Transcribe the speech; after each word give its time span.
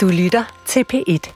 Du 0.00 0.08
lytter 0.08 0.62
til 0.66 0.84
P1. 0.92 1.32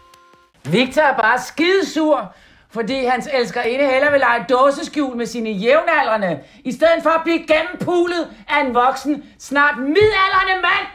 Victor 0.64 1.02
er 1.02 1.16
bare 1.16 1.38
skidesur, 1.46 2.34
fordi 2.70 3.04
hans 3.04 3.28
elskerinde 3.32 3.84
heller 3.84 4.10
vil 4.10 4.20
lege 4.20 4.44
dåseskjul 4.50 5.16
med 5.16 5.26
sine 5.26 5.50
jævnaldrende, 5.50 6.38
i 6.64 6.72
stedet 6.72 7.02
for 7.02 7.10
at 7.10 7.20
blive 7.24 7.38
gennempulet 7.38 8.28
af 8.48 8.64
en 8.66 8.74
voksen, 8.74 9.22
snart 9.38 9.78
midaldrende 9.78 10.62
mand. 10.62 10.86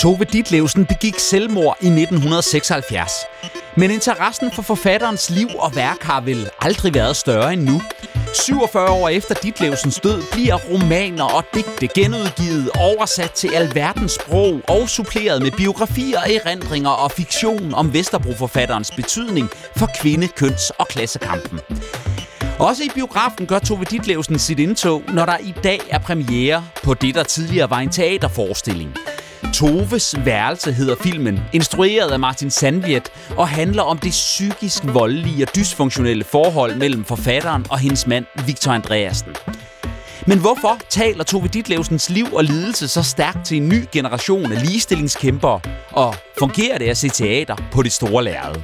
Tove 0.00 0.24
Ditlevsen 0.24 0.86
begik 0.86 1.18
selvmord 1.18 1.76
i 1.80 1.86
1976. 1.86 3.12
Men 3.76 3.90
interessen 3.90 4.52
for 4.52 4.62
forfatterens 4.62 5.30
liv 5.30 5.48
og 5.58 5.76
værk 5.76 6.02
har 6.02 6.20
vel 6.20 6.50
aldrig 6.60 6.94
været 6.94 7.16
større 7.16 7.52
end 7.52 7.62
nu. 7.62 7.82
47 8.34 8.90
år 8.90 9.08
efter 9.08 9.34
Ditlevsens 9.34 10.00
død 10.00 10.22
bliver 10.32 10.58
romaner 10.70 11.24
og 11.24 11.44
digte 11.54 11.88
genudgivet, 11.94 12.70
oversat 12.78 13.30
til 13.30 13.50
alverdens 13.54 14.12
sprog 14.12 14.60
og 14.68 14.88
suppleret 14.88 15.42
med 15.42 15.50
biografier, 15.50 16.18
erindringer 16.18 16.90
og 16.90 17.12
fiktion 17.12 17.74
om 17.74 17.92
Vesterbro-forfatterens 17.92 18.90
betydning 18.90 19.50
for 19.76 19.88
kvinde-, 20.00 20.28
køns- 20.28 20.70
og 20.78 20.88
klassekampen. 20.88 21.60
Også 22.58 22.82
i 22.82 22.90
biografen 22.94 23.46
gør 23.46 23.58
Tove 23.58 23.84
Ditlevsen 23.84 24.38
sit 24.38 24.58
indtog, 24.58 25.02
når 25.08 25.26
der 25.26 25.36
i 25.38 25.54
dag 25.64 25.80
er 25.90 25.98
premiere 25.98 26.64
på 26.82 26.94
det, 26.94 27.14
der 27.14 27.22
tidligere 27.22 27.70
var 27.70 27.78
en 27.78 27.90
teaterforestilling. 27.90 28.96
Toves 29.54 30.14
værelse 30.24 30.72
hedder 30.72 30.94
filmen, 31.02 31.40
instrueret 31.52 32.10
af 32.10 32.20
Martin 32.20 32.50
Sandviet, 32.50 33.12
og 33.36 33.48
handler 33.48 33.82
om 33.82 33.98
det 33.98 34.10
psykisk 34.10 34.82
voldelige 34.84 35.44
og 35.44 35.56
dysfunktionelle 35.56 36.24
forhold 36.24 36.76
mellem 36.76 37.04
forfatteren 37.04 37.66
og 37.70 37.78
hendes 37.78 38.06
mand, 38.06 38.24
Victor 38.46 38.72
Andreasen. 38.72 39.36
Men 40.26 40.38
hvorfor 40.38 40.78
taler 40.88 41.24
Tove 41.24 41.48
Ditlevsens 41.48 42.10
liv 42.10 42.26
og 42.32 42.44
lidelse 42.44 42.88
så 42.88 43.02
stærkt 43.02 43.46
til 43.46 43.56
en 43.56 43.68
ny 43.68 43.84
generation 43.92 44.52
af 44.52 44.66
ligestillingskæmpere, 44.66 45.60
og 45.90 46.14
fungerer 46.38 46.78
det 46.78 46.88
at 46.88 46.96
se 46.96 47.08
teater 47.08 47.56
på 47.72 47.82
det 47.82 47.92
store 47.92 48.24
lærred? 48.24 48.56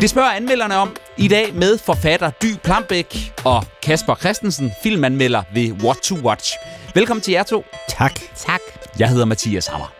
Det 0.00 0.10
spørger 0.10 0.30
anmelderne 0.30 0.76
om 0.76 0.96
i 1.16 1.28
dag 1.28 1.54
med 1.54 1.78
forfatter 1.78 2.30
Dy 2.30 2.46
Plambæk 2.64 3.32
og 3.44 3.64
Kasper 3.82 4.14
Christensen, 4.14 4.72
filmanmelder 4.82 5.42
ved 5.54 5.72
What 5.84 5.96
to 5.96 6.14
Watch. 6.14 6.52
Velkommen 6.94 7.22
til 7.22 7.32
jer 7.32 7.42
to. 7.42 7.64
Tak. 7.88 8.20
Tak. 8.36 8.60
Jeg 8.98 9.08
hedder 9.08 9.24
Mathias 9.24 9.66
Hammer. 9.66 9.92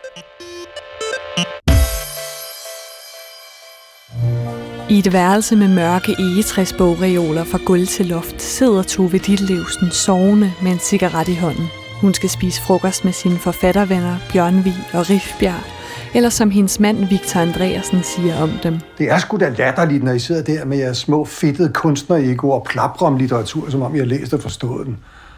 I 4.89 4.99
et 4.99 5.13
værelse 5.13 5.55
med 5.55 5.67
mørke 5.67 6.11
egetræsbogreoler 6.19 7.43
fra 7.43 7.59
gulv 7.65 7.87
til 7.87 8.05
loft 8.05 8.41
sidder 8.41 8.83
Tove 8.83 9.17
Ditlevsen 9.17 9.91
sovende 9.91 10.53
med 10.61 10.71
en 10.71 10.79
cigaret 10.79 11.27
i 11.27 11.35
hånden. 11.35 11.67
Hun 12.01 12.13
skal 12.13 12.29
spise 12.29 12.61
frokost 12.61 13.05
med 13.05 13.13
sine 13.13 13.37
forfattervenner 13.39 14.17
Bjørnvig 14.31 14.75
og 14.93 15.09
Rifbjerg, 15.09 15.80
eller 16.13 16.29
som 16.29 16.51
hendes 16.51 16.79
mand 16.79 17.05
Victor 17.05 17.39
Andreasen 17.39 18.03
siger 18.03 18.41
om 18.41 18.49
dem. 18.63 18.79
Det 18.97 19.11
er 19.11 19.17
sgu 19.17 19.37
da 19.37 19.49
latterligt, 19.49 20.03
når 20.03 20.11
I 20.11 20.19
sidder 20.19 20.43
der 20.43 20.65
med 20.65 20.77
jeres 20.77 20.97
små 20.97 21.25
fedtede 21.25 21.73
kunstneregoer 21.73 22.55
og 22.55 22.63
plaprer 22.69 23.07
om 23.07 23.17
litteratur, 23.17 23.69
som 23.69 23.81
om 23.81 23.95
I 23.95 23.97
har 23.97 24.05
læst 24.05 24.33
og 24.33 24.41
forstået 24.41 24.87
den. 24.87 24.97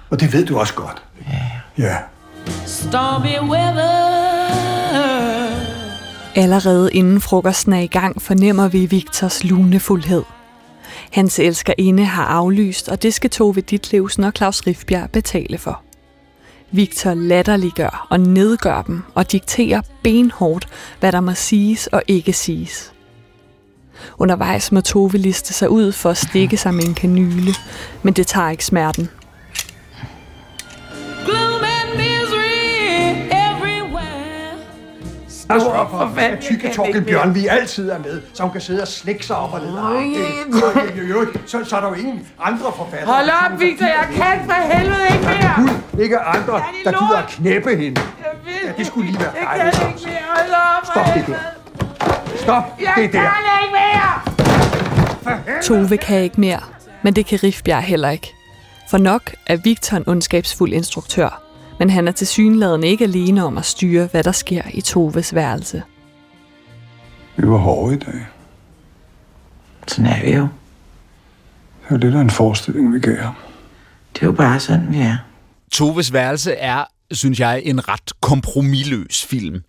Og 0.10 0.20
det 0.20 0.34
ved 0.34 0.46
du 0.46 0.58
også 0.58 0.74
godt. 0.74 1.04
Ja. 1.78 1.84
Ja. 1.84 1.96
Stormy 2.66 3.50
weather. 3.52 4.14
Allerede 6.36 6.94
inden 6.94 7.22
frokosten 7.22 7.74
er 7.74 7.80
i 7.80 7.88
gang, 7.88 8.22
fornemmer 8.22 8.68
vi 8.68 8.86
Victors 8.86 9.44
lunefuldhed. 9.44 10.24
Hans 11.12 11.40
elskerinde 11.40 12.06
har 12.06 12.26
aflyst, 12.26 12.90
og 12.90 13.04
det 13.04 13.14
skal 13.14 13.30
Tove 13.30 13.62
Ditlevsen 13.62 14.24
og 14.24 14.34
Claus 14.36 14.68
Rifbjerg 14.68 15.10
betale 15.10 15.58
for. 15.58 15.83
Victor 16.76 17.14
latterliggør 17.14 18.08
og 18.10 18.20
nedgør 18.20 18.82
dem 18.82 19.02
og 19.16 19.32
dikterer 19.32 19.82
benhårdt, 20.04 20.68
hvad 21.00 21.12
der 21.12 21.22
må 21.22 21.34
siges 21.34 21.88
og 21.88 22.04
ikke 22.08 22.34
siges. 22.34 22.94
Undervejs 24.18 24.72
må 24.72 24.82
Tove 24.82 25.18
liste 25.18 25.54
sig 25.54 25.70
ud 25.70 25.92
for 25.92 26.10
at 26.10 26.18
stikke 26.18 26.58
sig 26.58 26.74
med 26.74 26.84
en 26.84 26.94
kanyle, 26.94 27.54
men 28.04 28.14
det 28.14 28.28
tager 28.28 28.50
ikke 28.50 28.66
smerten. 28.66 29.10
Altså, 35.54 35.70
for 35.92 36.12
fanden, 36.16 36.42
tykke 36.42 36.70
Torkel 36.74 37.02
Bjørnvig 37.04 37.50
altid 37.52 37.90
er 37.90 37.98
med, 38.00 38.22
så 38.34 38.44
hun 38.44 38.52
kan 38.52 38.62
sidde 38.62 38.82
og 38.82 38.88
slikke 38.88 39.26
sig 39.26 39.36
op 39.36 39.54
og 39.54 39.60
ned. 39.60 39.74
Jo, 41.10 41.26
så, 41.46 41.64
så 41.66 41.76
er 41.76 41.82
der 41.82 41.88
jo 41.88 41.94
ingen 41.94 42.28
andre 42.44 42.72
forfattere. 42.78 43.16
Hold 43.16 43.30
op, 43.54 43.60
Victor, 43.60 43.86
jeg 43.86 44.08
kan 44.16 44.46
for 44.46 44.54
helvede 44.78 45.04
ikke 45.14 45.26
mere. 45.26 45.54
Gud, 45.58 46.02
ikke 46.04 46.20
andre, 46.20 46.54
er 46.58 46.64
der 46.84 46.92
gider 46.92 47.18
at 47.18 47.28
knæppe 47.30 47.76
hende. 47.76 48.02
Jeg 48.02 48.32
Ja, 48.66 48.72
det 48.78 48.88
skulle 48.88 49.08
lige 49.12 49.20
være 49.20 49.32
Jeg 49.36 49.48
dejligt. 49.58 49.76
kan 49.80 49.88
ikke 49.90 50.02
mere. 50.06 50.16
Hold 50.36 50.54
op. 50.78 50.86
Stop 50.86 51.06
det 51.16 51.28
der. 51.28 52.38
Stop 52.38 52.64
Jeg 52.82 52.94
det 52.98 53.14
der. 53.14 53.20
kan 53.20 53.30
ikke 53.64 53.74
mere. 53.74 55.62
Tove 55.64 55.98
kan 55.98 56.20
ikke 56.20 56.42
mere, 56.42 56.60
men 57.04 57.14
det 57.16 57.26
kan 57.26 57.40
Rifbjerg 57.44 57.84
heller 57.84 58.10
ikke. 58.10 58.34
For 58.90 58.98
nok 58.98 59.32
er 59.48 59.56
Victor 59.64 59.98
en 59.98 60.04
ondskabsfuld 60.08 60.74
instruktør, 60.74 61.43
men 61.80 61.90
han 61.90 62.08
er 62.08 62.12
til 62.12 62.28
synladen 62.28 62.84
ikke 62.84 63.04
alene 63.04 63.46
om 63.46 63.58
at 63.58 63.66
styre, 63.66 64.06
hvad 64.12 64.24
der 64.24 64.32
sker 64.32 64.62
i 64.74 64.82
Toves 64.82 65.36
værelse. 65.36 65.84
Vi 67.38 67.50
var 67.50 67.58
hårde 67.58 67.96
i 67.96 68.00
dag. 68.00 68.26
Sådan 69.88 70.06
er 70.06 70.24
vi 70.26 70.32
jo. 70.32 70.48
Det 71.84 71.92
var 71.92 71.98
lidt 71.98 72.16
af 72.16 72.22
en 72.22 72.30
forestilling, 72.30 72.94
vi 72.94 73.00
gav 73.00 73.18
ham. 73.18 73.34
Det 74.14 74.22
er 74.22 74.26
jo 74.26 74.32
bare 74.32 74.60
sådan, 74.60 74.92
vi 74.92 74.98
er. 74.98 75.18
Toves 75.72 76.14
værelse 76.14 76.52
er, 76.52 76.84
synes 77.12 77.40
jeg, 77.40 77.62
en 77.66 77.90
ret 77.90 78.22
kompromilløs 78.22 79.26
film. 79.26 79.62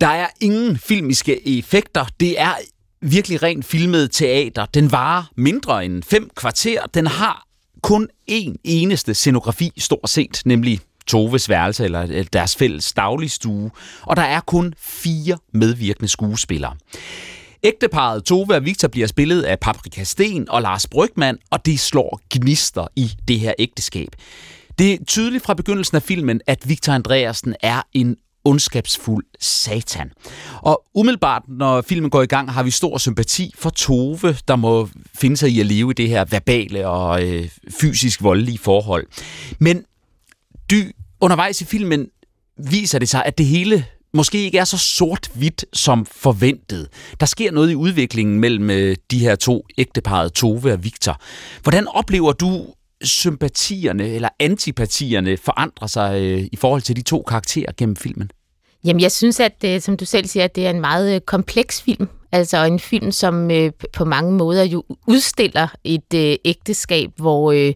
Der 0.00 0.06
er 0.06 0.26
ingen 0.40 0.78
filmiske 0.78 1.58
effekter. 1.58 2.04
Det 2.20 2.40
er 2.40 2.52
virkelig 3.00 3.42
rent 3.42 3.64
filmet 3.64 4.10
teater. 4.10 4.66
Den 4.66 4.92
varer 4.92 5.24
mindre 5.36 5.84
end 5.84 6.02
fem 6.02 6.30
kvarter. 6.36 6.86
Den 6.94 7.06
har 7.06 7.46
kun 7.82 8.08
én 8.30 8.54
eneste 8.64 9.14
scenografi, 9.14 9.72
stort 9.78 10.10
set, 10.10 10.42
nemlig 10.44 10.80
Toves 11.06 11.48
værelse, 11.48 11.84
eller 11.84 12.24
deres 12.32 12.56
fælles 12.56 12.92
dagligstue. 12.92 13.70
Og 14.02 14.16
der 14.16 14.22
er 14.22 14.40
kun 14.40 14.74
fire 14.78 15.38
medvirkende 15.52 16.08
skuespillere. 16.08 16.76
Ægteparet 17.62 18.24
Tove 18.24 18.54
og 18.54 18.64
Victor 18.64 18.88
bliver 18.88 19.06
spillet 19.06 19.42
af 19.42 19.60
Paprika 19.60 20.04
Sten 20.04 20.50
og 20.50 20.62
Lars 20.62 20.86
Brygman, 20.86 21.38
og 21.50 21.66
det 21.66 21.80
slår 21.80 22.20
gnister 22.30 22.86
i 22.96 23.12
det 23.28 23.40
her 23.40 23.52
ægteskab. 23.58 24.08
Det 24.78 24.92
er 24.92 25.04
tydeligt 25.06 25.44
fra 25.44 25.54
begyndelsen 25.54 25.96
af 25.96 26.02
filmen, 26.02 26.40
at 26.46 26.68
Victor 26.68 26.92
Andreasen 26.92 27.54
er 27.62 27.82
en 27.92 28.16
ondskabsfuld 28.44 29.24
satan. 29.40 30.10
Og 30.62 30.84
umiddelbart, 30.94 31.42
når 31.48 31.82
filmen 31.82 32.10
går 32.10 32.22
i 32.22 32.26
gang, 32.26 32.52
har 32.52 32.62
vi 32.62 32.70
stor 32.70 32.98
sympati 32.98 33.52
for 33.58 33.70
Tove, 33.70 34.36
der 34.48 34.56
må 34.56 34.88
finde 35.14 35.36
sig 35.36 35.50
i 35.50 35.60
at 35.60 35.66
leve 35.66 35.90
i 35.90 35.94
det 35.94 36.08
her 36.08 36.24
verbale 36.24 36.88
og 36.88 37.24
øh, 37.28 37.48
fysisk 37.80 38.22
voldelige 38.22 38.58
forhold. 38.58 39.06
Men 39.58 39.84
dy, 40.70 40.92
undervejs 41.20 41.60
i 41.60 41.64
filmen 41.64 42.08
viser 42.70 42.98
det 42.98 43.08
sig, 43.08 43.24
at 43.26 43.38
det 43.38 43.46
hele 43.46 43.86
måske 44.14 44.44
ikke 44.44 44.58
er 44.58 44.64
så 44.64 44.78
sort-hvidt 44.78 45.64
som 45.72 46.06
forventet. 46.06 46.88
Der 47.20 47.26
sker 47.26 47.52
noget 47.52 47.70
i 47.70 47.74
udviklingen 47.74 48.40
mellem 48.40 48.70
øh, 48.70 48.96
de 49.10 49.18
her 49.18 49.34
to 49.34 49.66
ægteparet, 49.78 50.32
Tove 50.32 50.72
og 50.72 50.84
Victor. 50.84 51.20
Hvordan 51.62 51.88
oplever 51.88 52.32
du 52.32 52.66
sympatierne 53.02 54.08
eller 54.08 54.28
antipatierne 54.40 55.36
forandrer 55.36 55.86
sig 55.86 56.22
øh, 56.22 56.48
i 56.52 56.56
forhold 56.56 56.82
til 56.82 56.96
de 56.96 57.02
to 57.02 57.24
karakterer 57.28 57.72
gennem 57.76 57.96
filmen? 57.96 58.30
Jamen, 58.84 59.00
jeg 59.00 59.12
synes, 59.12 59.40
at 59.40 59.64
øh, 59.64 59.80
som 59.80 59.96
du 59.96 60.04
selv 60.04 60.26
siger, 60.26 60.44
at 60.44 60.56
det 60.56 60.66
er 60.66 60.70
en 60.70 60.80
meget 60.80 61.14
øh, 61.14 61.20
kompleks 61.20 61.82
film. 61.82 62.08
Altså 62.32 62.64
en 62.64 62.80
film, 62.80 63.12
som 63.12 63.50
øh, 63.50 63.72
på 63.92 64.04
mange 64.04 64.32
måder 64.32 64.64
jo 64.64 64.84
udstiller 65.06 65.68
et 65.84 66.14
øh, 66.14 66.36
ægteskab, 66.44 67.10
hvor 67.16 67.52
øh, 67.52 67.72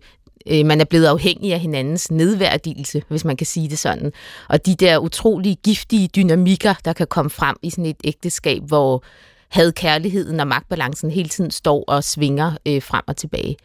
øh, 0.50 0.66
man 0.66 0.80
er 0.80 0.84
blevet 0.84 1.06
afhængig 1.06 1.54
af 1.54 1.60
hinandens 1.60 2.10
nedværdigelse, 2.10 3.02
hvis 3.08 3.24
man 3.24 3.36
kan 3.36 3.46
sige 3.46 3.68
det 3.68 3.78
sådan. 3.78 4.12
Og 4.48 4.66
de 4.66 4.74
der 4.74 4.98
utrolige 4.98 5.56
giftige 5.64 6.08
dynamikker, 6.08 6.74
der 6.84 6.92
kan 6.92 7.06
komme 7.06 7.30
frem 7.30 7.56
i 7.62 7.70
sådan 7.70 7.86
et 7.86 7.96
ægteskab, 8.04 8.62
hvor 8.62 9.04
had 9.48 9.72
kærligheden 9.72 10.40
og 10.40 10.46
magtbalancen 10.46 11.10
hele 11.10 11.28
tiden 11.28 11.50
står 11.50 11.84
og 11.88 12.04
svinger 12.04 12.52
øh, 12.66 12.82
frem 12.82 13.02
og 13.06 13.16
tilbage. 13.16 13.56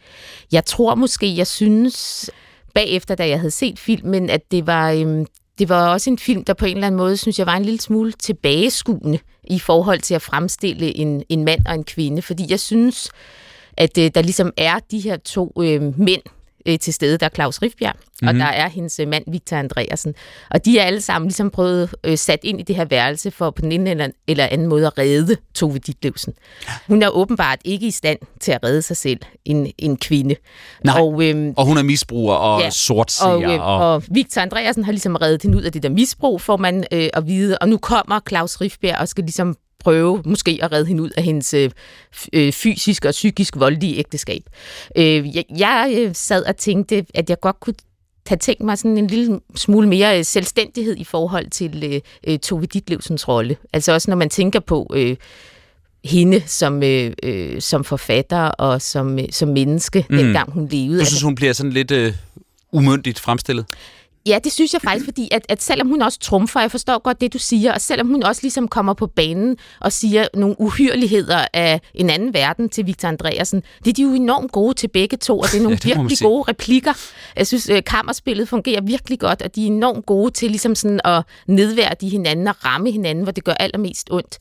Jeg 0.52 0.66
tror 0.66 0.96
måske, 0.96 1.38
jeg 1.38 1.48
synes 1.48 2.30
bagefter, 2.74 3.16
da 3.16 3.30
jeg 3.30 3.40
havde 3.40 3.52
set 3.52 3.80
filmen, 3.80 4.30
at 4.30 4.52
det 4.52 4.68
var, 4.68 4.92
øh, 4.92 5.26
det 5.60 5.70
var 5.70 5.90
også 5.90 6.10
en 6.10 6.18
film, 6.18 6.44
der 6.44 6.54
på 6.54 6.66
en 6.66 6.78
eller 6.78 6.88
anden 6.88 6.98
måde, 6.98 7.18
synes 7.18 7.40
jeg, 7.40 7.48
var 7.48 7.58
en 7.58 7.66
lille 7.66 7.82
smule 7.82 8.12
tilbageskuende 8.12 9.20
i 9.44 9.60
forhold 9.60 10.00
til 10.00 10.14
at 10.14 10.22
fremstille 10.22 10.98
en, 10.98 11.24
en 11.30 11.44
mand 11.44 11.66
og 11.66 11.74
en 11.76 11.84
kvinde. 11.84 12.22
Fordi 12.22 12.46
jeg 12.50 12.60
synes, 12.60 13.12
at 13.78 13.98
øh, 13.98 14.12
der 14.16 14.22
ligesom 14.22 14.52
er 14.58 14.80
de 14.92 15.00
her 15.00 15.18
to 15.18 15.54
øh, 15.60 16.00
mænd, 16.00 16.22
øh, 16.66 16.80
til 16.80 16.94
stede. 16.94 17.18
Der 17.18 17.26
er 17.26 17.30
Claus 17.30 17.62
Rifbjerg, 17.62 17.96
mm-hmm. 17.96 18.28
og 18.28 18.34
der 18.34 18.52
er 18.52 18.70
hendes 18.70 19.00
øh, 19.00 19.08
mand 19.08 19.24
Victor 19.28 19.58
Andreasen. 19.58 20.16
Og 20.50 20.66
de 20.66 20.80
er 20.80 20.84
alle 20.84 21.02
sammen 21.02 21.28
ligesom 21.28 21.50
prøvet 21.50 21.96
øh, 22.04 22.18
sat 22.18 22.40
ind 22.44 22.60
i 22.60 22.64
det 22.64 22.76
her 22.76 22.86
værelse 22.86 23.32
for 23.32 23.50
på 23.50 23.62
den 23.62 23.72
ene 23.72 23.90
eller, 23.90 24.08
eller 24.28 24.48
anden 24.52 24.68
måde 24.68 24.88
at 24.88 24.98
redde 24.98 25.38
Tove 25.56 25.78
Ditlevsen. 25.78 26.34
Hun 26.88 27.04
er 27.04 27.10
åbenbart 27.10 27.60
ikke 27.66 27.88
i 27.88 27.92
stand 27.92 28.20
til 28.40 28.52
at 28.52 28.60
redde 28.64 28.82
sig 28.82 28.98
selv, 28.98 29.20
en, 29.46 29.72
en 29.78 29.98
kvinde. 29.98 30.36
Nej. 30.84 31.02
Og, 31.02 31.24
øhm, 31.24 31.54
og 31.58 31.66
hun 31.66 31.78
er 31.78 31.84
misbruger 31.84 32.36
og 32.36 32.62
ja, 32.62 32.70
sortseer. 32.70 33.28
Og, 33.28 33.44
øh, 33.44 33.62
og... 33.62 33.94
og 33.94 34.04
Victor 34.12 34.42
Andreasen 34.42 34.84
har 34.84 34.92
ligesom 34.92 35.16
reddet 35.16 35.44
hende 35.44 35.58
ud 35.58 35.64
af 35.64 35.72
det 35.72 35.84
der 35.84 35.90
misbrug, 35.90 36.42
får 36.42 36.58
man 36.58 36.86
øh, 36.92 37.10
at 37.14 37.28
vide. 37.28 37.58
Og 37.58 37.70
nu 37.70 37.78
kommer 37.78 38.20
Claus 38.30 38.62
Rifbjerg 38.62 39.00
og 39.00 39.08
skal 39.08 39.24
ligesom 39.24 39.58
prøve 39.84 40.22
måske 40.26 40.60
at 40.62 40.72
redde 40.72 40.86
hende 40.86 41.04
ud 41.04 41.10
af 41.18 41.24
hendes 41.24 41.54
øh, 41.54 41.72
øh 42.34 42.54
fysisk 42.54 43.06
og 43.06 43.12
psykisk 43.12 43.56
voldelige 43.60 43.98
ægteskab. 43.98 44.44
Øh, 44.98 45.36
jeg, 45.36 45.44
jeg 45.58 45.96
øh, 45.98 46.16
sad 46.16 46.44
og 46.44 46.58
tænkte, 46.58 47.06
at 47.14 47.30
jeg 47.30 47.40
godt 47.40 47.60
kunne 47.60 47.76
have 48.28 48.38
tænkt 48.38 48.62
mig 48.62 48.78
sådan 48.78 48.98
en 48.98 49.08
lille 49.08 49.40
smule 49.56 49.88
mere 49.88 50.18
øh, 50.18 50.26
selvstændighed 50.26 50.98
i 50.98 51.04
forhold 51.04 51.50
til 51.50 52.02
øh, 52.28 52.40
Tove 52.40 52.66
Ditlevsens 52.66 53.28
rolle. 53.28 53.58
Altså 53.74 53.94
også 53.94 54.12
når 54.12 54.18
man 54.18 54.30
tænker 54.30 54.60
på 54.60 54.92
øh, 54.96 55.16
hende 56.06 56.44
som, 56.46 56.84
øh, 56.84 57.14
øh, 57.24 57.62
som 57.62 57.84
forfatter 57.84 58.42
og 58.42 58.82
som, 58.82 59.20
øh, 59.20 59.26
som 59.32 59.50
menneske, 59.50 60.06
mm. 60.10 60.18
dengang 60.18 60.52
hun 60.52 60.68
levede. 60.68 61.00
Du 61.00 61.06
synes, 61.06 61.22
hun 61.22 61.36
bliver 61.36 61.54
sådan 61.54 61.72
lidt 61.72 61.92
øh, 61.92 62.14
umyndigt 62.72 63.20
fremstillet? 63.20 63.66
Ja, 64.26 64.40
det 64.44 64.52
synes 64.52 64.74
jeg 64.74 64.82
faktisk, 64.82 65.06
fordi 65.06 65.30
at, 65.32 65.46
at 65.50 65.62
selvom 65.64 65.88
hun 65.88 66.02
også 66.02 66.20
trumfer, 66.20 66.60
jeg 66.60 66.72
forstår 66.72 67.00
godt 67.00 67.22
det, 67.22 67.34
du 67.34 67.38
siger, 67.38 67.74
og 67.74 67.82
selvom 67.82 68.08
hun 68.08 68.24
også 68.24 68.42
ligesom 68.42 68.68
kommer 68.68 68.94
på 68.94 69.08
banen 69.08 69.58
og 69.80 69.92
siger 69.92 70.28
nogle 70.34 70.56
uhyreligheder 70.60 71.48
af 71.54 71.82
en 71.94 72.10
anden 72.10 72.34
verden 72.34 72.70
til 72.70 72.88
Victor 72.88 73.08
Andreasen, 73.08 73.64
det 73.80 73.88
er 73.88 73.94
de 73.94 74.02
jo 74.02 74.14
enormt 74.14 74.52
gode 74.52 74.74
til 74.74 74.88
begge 74.88 75.18
to, 75.18 75.40
og 75.40 75.46
det 75.46 75.58
er 75.58 75.64
nogle 75.68 75.80
ja, 75.86 75.90
det 75.90 75.98
virkelig 75.98 76.18
gode 76.22 76.44
replikker. 76.52 76.94
Jeg 77.36 77.48
synes, 77.48 77.70
øh, 77.70 77.84
kammerspillet 77.84 78.50
fungerer 78.50 78.82
virkelig 78.82 79.20
godt, 79.20 79.42
og 79.42 79.56
de 79.56 79.64
er 79.64 79.68
enormt 79.68 80.06
gode 80.06 80.32
til 80.32 80.50
ligesom 80.50 80.76
sådan 80.76 81.00
at 81.06 81.24
nedværdige 81.48 82.10
hinanden 82.10 82.48
og 82.48 82.66
ramme 82.66 82.92
hinanden, 82.92 83.24
hvor 83.24 83.32
det 83.32 83.44
gør 83.44 83.54
allermest 83.54 84.08
ondt. 84.12 84.38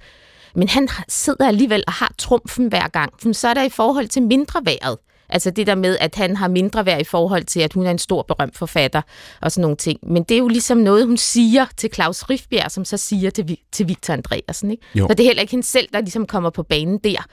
Men 0.55 0.69
han 0.69 0.89
sidder 1.09 1.49
alligevel 1.49 1.85
og 1.87 1.93
har 1.93 2.13
trumfen 2.19 2.67
hver 2.67 2.89
gang, 2.89 3.35
så 3.35 3.49
er 3.49 3.55
der 3.55 3.63
i 3.63 3.69
forhold 3.69 4.09
til 4.09 4.23
mindre 4.23 4.61
været. 4.65 4.99
Altså 5.33 5.51
det 5.51 5.67
der 5.67 5.75
med, 5.75 5.97
at 6.01 6.15
han 6.15 6.37
har 6.37 6.49
mindre 6.49 6.87
værd 6.87 7.01
i 7.01 7.05
forhold 7.05 7.45
til, 7.45 7.61
at 7.61 7.73
hun 7.73 7.87
er 7.87 7.91
en 7.91 7.99
stor 7.99 8.23
berømt 8.23 8.59
forfatter 8.59 9.03
og 9.41 9.53
sådan 9.53 9.63
nogle 9.63 9.77
ting. 9.77 9.99
Men 10.03 10.23
det 10.23 10.35
er 10.35 10.39
jo 10.39 10.49
ligesom 10.49 10.79
noget, 10.79 11.07
hun 11.07 11.17
siger 11.17 11.67
til 11.77 11.91
Claus 11.95 12.23
Rifbjerg, 12.31 12.71
som 12.71 12.85
så 12.85 12.97
siger 12.97 13.31
til, 13.31 13.57
til 13.73 13.89
Victor 13.89 14.13
Andreasen. 14.13 14.71
Ikke? 14.71 14.83
Jo. 14.95 15.09
Så 15.09 15.15
det 15.15 15.21
er 15.21 15.29
heller 15.29 15.41
ikke 15.41 15.51
hende 15.51 15.67
selv, 15.67 15.89
der 15.93 16.01
ligesom 16.01 16.27
kommer 16.27 16.51
på 16.51 16.63
banen 16.63 16.99
der 17.05 17.27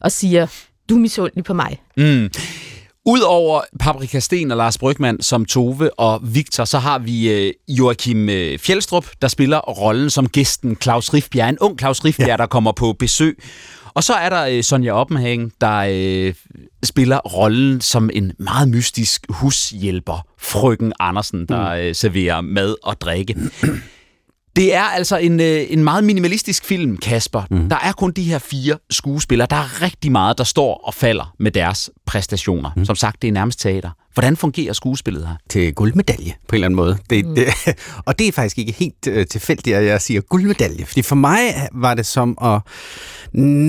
og 0.00 0.12
siger, 0.12 0.46
du 0.88 0.94
er 0.94 1.00
misundelig 1.00 1.44
på 1.44 1.54
mig. 1.54 1.82
Mm. 1.96 2.30
Udover 3.06 3.60
Paprika 3.80 4.20
Sten 4.20 4.50
og 4.50 4.56
Lars 4.56 4.78
Brygman 4.78 5.22
som 5.22 5.44
Tove 5.44 6.00
og 6.00 6.20
Victor, 6.22 6.64
så 6.64 6.78
har 6.78 6.98
vi 6.98 7.30
øh, 7.32 7.52
Joachim 7.68 8.28
øh, 8.28 8.58
Fjeldstrup, 8.58 9.06
der 9.22 9.28
spiller 9.28 9.58
rollen 9.58 10.10
som 10.10 10.28
gæsten 10.28 10.76
Claus 10.82 11.14
Rifbjerg. 11.14 11.48
En 11.48 11.58
ung 11.58 11.78
Claus 11.78 12.04
Rifbjerg, 12.04 12.28
ja. 12.28 12.36
der 12.36 12.46
kommer 12.46 12.72
på 12.72 12.92
besøg. 12.92 13.38
Og 13.98 14.04
så 14.04 14.14
er 14.14 14.28
der 14.28 14.46
øh, 14.46 14.62
Sonja 14.62 14.92
Oppenhagen, 14.92 15.52
der 15.60 15.86
øh, 15.90 16.34
spiller 16.84 17.18
rollen 17.18 17.80
som 17.80 18.10
en 18.12 18.32
meget 18.38 18.68
mystisk 18.68 19.26
hushjælper, 19.28 20.26
frøken 20.38 20.92
Andersen, 21.00 21.46
der 21.46 21.74
mm. 21.74 21.80
øh, 21.80 21.94
serverer 21.94 22.40
mad 22.40 22.74
og 22.82 23.00
drikke. 23.00 23.34
Det 24.56 24.74
er 24.74 24.82
altså 24.82 25.16
en, 25.16 25.40
øh, 25.40 25.66
en 25.68 25.84
meget 25.84 26.04
minimalistisk 26.04 26.64
film, 26.64 26.96
Kasper. 26.96 27.42
Mm. 27.50 27.68
Der 27.68 27.76
er 27.76 27.92
kun 27.92 28.10
de 28.10 28.22
her 28.22 28.38
fire 28.38 28.78
skuespillere. 28.90 29.46
Der 29.50 29.56
er 29.56 29.82
rigtig 29.82 30.12
meget, 30.12 30.38
der 30.38 30.44
står 30.44 30.74
og 30.84 30.94
falder 30.94 31.34
med 31.38 31.50
deres 31.50 31.90
præstationer. 32.06 32.70
Mm. 32.76 32.84
Som 32.84 32.96
sagt, 32.96 33.22
det 33.22 33.28
er 33.28 33.32
nærmest 33.32 33.60
teater. 33.60 33.90
Hvordan 34.18 34.36
fungerer 34.36 34.72
skuespillet 34.72 35.26
her? 35.26 35.34
Til 35.50 35.74
guldmedalje, 35.74 36.34
på 36.48 36.52
en 36.52 36.56
eller 36.56 36.66
anden 36.66 36.76
måde. 36.76 36.98
Det, 37.10 37.26
mm. 37.26 37.34
det, 37.34 37.46
og 38.06 38.18
det 38.18 38.28
er 38.28 38.32
faktisk 38.32 38.58
ikke 38.58 38.72
helt 38.72 39.06
øh, 39.08 39.26
tilfældigt, 39.26 39.76
at 39.76 39.84
jeg 39.84 40.00
siger 40.00 40.20
guldmedalje. 40.20 40.84
Fordi 40.86 41.02
for 41.02 41.14
mig 41.14 41.68
var 41.72 41.94
det 41.94 42.06
som 42.06 42.38
at 42.42 42.60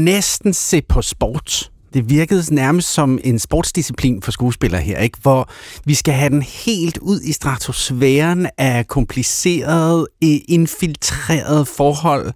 næsten 0.04 0.54
se 0.54 0.82
på 0.82 1.02
sport 1.02 1.72
det 1.94 2.10
virkede 2.10 2.56
nærmest 2.56 2.94
som 2.94 3.20
en 3.24 3.40
sportsdisciplin 3.40 4.22
for 4.22 4.32
skuespillere 4.32 4.82
her, 4.82 5.00
ikke? 5.00 5.18
hvor 5.22 5.50
vi 5.86 5.94
skal 5.94 6.14
have 6.14 6.30
den 6.30 6.42
helt 6.42 6.98
ud 6.98 7.22
i 7.22 7.32
stratosfæren 7.32 8.48
af 8.58 8.88
komplicerede, 8.88 10.08
infiltrerede 10.48 11.66
forhold, 11.66 12.32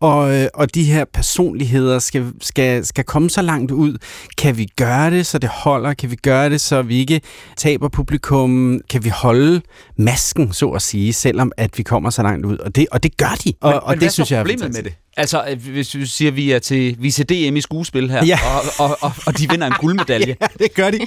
og, 0.00 0.34
øh, 0.34 0.46
og 0.54 0.74
de 0.74 0.84
her 0.84 1.04
personligheder 1.14 1.98
skal, 1.98 2.32
skal, 2.40 2.86
skal 2.86 3.04
komme 3.04 3.30
så 3.30 3.42
langt 3.42 3.72
ud. 3.72 3.98
Kan 4.38 4.56
vi 4.56 4.68
gøre 4.76 5.10
det, 5.10 5.26
så 5.26 5.38
det 5.38 5.50
holder? 5.50 5.94
Kan 5.94 6.10
vi 6.10 6.16
gøre 6.16 6.50
det, 6.50 6.60
så 6.60 6.82
vi 6.82 6.96
ikke 6.98 7.20
taber 7.56 7.88
publikum? 7.88 8.80
Kan 8.90 9.04
vi 9.04 9.08
holde 9.08 9.62
masken, 9.96 10.52
så 10.52 10.68
at 10.68 10.82
sige, 10.82 11.12
selvom 11.12 11.52
at 11.56 11.78
vi 11.78 11.82
kommer 11.82 12.10
så 12.10 12.22
langt 12.22 12.46
ud? 12.46 12.58
Og 12.58 12.74
det, 12.74 12.86
og 12.90 13.02
det 13.02 13.16
gør 13.16 13.38
de, 13.44 13.52
og, 13.60 13.70
men, 13.70 13.80
og 13.82 13.90
men 13.90 14.00
det 14.00 14.12
synes 14.12 14.30
jeg 14.30 14.38
er 14.38 14.42
problemet 14.42 14.74
med 14.74 14.82
det? 14.82 14.94
Altså, 15.20 15.44
øh, 15.50 15.70
hvis 15.72 15.88
du 15.88 16.06
siger, 16.06 16.30
at 16.30 16.36
vi 16.36 16.50
er 16.50 16.58
til 16.58 16.96
vi 16.98 17.08
er 17.08 17.24
DM 17.50 17.56
i 17.56 17.60
skuespil 17.60 18.10
her, 18.10 18.24
ja. 18.24 18.38
og, 18.78 18.90
og, 18.90 18.98
og, 19.00 19.12
og 19.26 19.38
de 19.38 19.48
vinder 19.50 19.66
en 19.66 19.72
guldmedalje. 19.78 20.36
ja, 20.40 20.46
det 20.58 20.74
gør 20.74 20.90
de. 20.90 20.98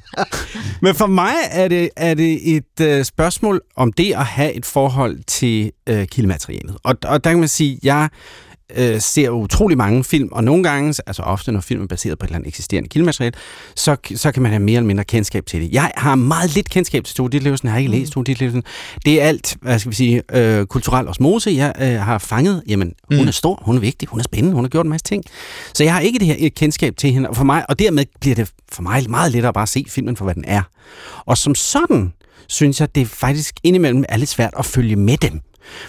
Men 0.82 0.94
for 0.94 1.06
mig 1.06 1.34
er 1.50 1.68
det, 1.68 1.90
er 1.96 2.14
det 2.14 2.56
et 2.56 2.98
uh, 2.98 3.04
spørgsmål 3.04 3.60
om 3.76 3.92
det 3.92 4.12
at 4.12 4.24
have 4.24 4.52
et 4.52 4.66
forhold 4.66 5.18
til 5.26 5.72
uh, 5.90 6.04
kildematerialet. 6.04 6.76
Og, 6.84 6.96
og 7.04 7.24
der 7.24 7.30
kan 7.30 7.38
man 7.38 7.48
sige, 7.48 7.72
at 7.72 7.84
jeg 7.84 8.08
øh, 8.76 9.00
ser 9.00 9.30
utrolig 9.30 9.78
mange 9.78 10.04
film, 10.04 10.28
og 10.32 10.44
nogle 10.44 10.62
gange, 10.62 11.02
altså 11.06 11.22
ofte 11.22 11.52
når 11.52 11.60
film 11.60 11.82
er 11.82 11.86
baseret 11.86 12.18
på 12.18 12.24
et 12.24 12.28
eller 12.28 12.36
andet 12.36 12.48
eksisterende 12.48 12.88
kildemateriale, 12.88 13.34
så, 13.76 13.96
så 14.14 14.32
kan 14.32 14.42
man 14.42 14.52
have 14.52 14.62
mere 14.62 14.76
eller 14.76 14.86
mindre 14.86 15.04
kendskab 15.04 15.46
til 15.46 15.60
det. 15.60 15.72
Jeg 15.72 15.90
har 15.96 16.14
meget 16.14 16.54
lidt 16.54 16.70
kendskab 16.70 17.04
til 17.04 17.16
Tove 17.16 17.28
Ditlevsen, 17.28 17.66
jeg 17.66 17.72
har 17.72 17.78
ikke 17.78 17.88
mm. 17.88 17.98
læst 17.98 18.12
Tove 18.12 18.24
Ditlevsen. 18.24 18.62
Det 19.04 19.22
er 19.22 19.26
alt, 19.26 19.56
hvad 19.60 19.78
skal 19.78 19.90
vi 19.90 19.96
sige, 19.96 20.22
øh, 20.32 20.66
kulturel 20.66 21.08
osmose, 21.08 21.50
jeg 21.50 21.72
øh, 21.80 22.00
har 22.00 22.18
fanget. 22.18 22.62
Jamen, 22.68 22.92
hun 23.10 23.20
mm. 23.20 23.28
er 23.28 23.32
stor, 23.32 23.62
hun 23.62 23.76
er 23.76 23.80
vigtig, 23.80 24.08
hun 24.08 24.20
er 24.20 24.24
spændende, 24.24 24.54
hun 24.54 24.64
har 24.64 24.68
gjort 24.68 24.86
en 24.86 24.90
masse 24.90 25.04
ting. 25.04 25.24
Så 25.74 25.84
jeg 25.84 25.92
har 25.92 26.00
ikke 26.00 26.18
det 26.18 26.26
her 26.26 26.48
kendskab 26.56 26.96
til 26.96 27.12
hende, 27.12 27.28
og, 27.28 27.36
for 27.36 27.44
mig, 27.44 27.64
og 27.68 27.78
dermed 27.78 28.04
bliver 28.20 28.34
det 28.34 28.50
for 28.72 28.82
mig 28.82 29.10
meget 29.10 29.32
lettere 29.32 29.52
bare 29.52 29.62
at 29.62 29.68
se 29.68 29.84
filmen 29.88 30.16
for, 30.16 30.24
hvad 30.24 30.34
den 30.34 30.44
er. 30.46 30.62
Og 31.26 31.38
som 31.38 31.54
sådan, 31.54 32.12
synes 32.48 32.80
jeg, 32.80 32.94
det 32.94 33.00
er 33.00 33.06
faktisk 33.06 33.54
indimellem 33.62 34.04
er 34.08 34.16
lidt 34.16 34.30
svært 34.30 34.54
at 34.58 34.66
følge 34.66 34.96
med 34.96 35.16
dem. 35.16 35.40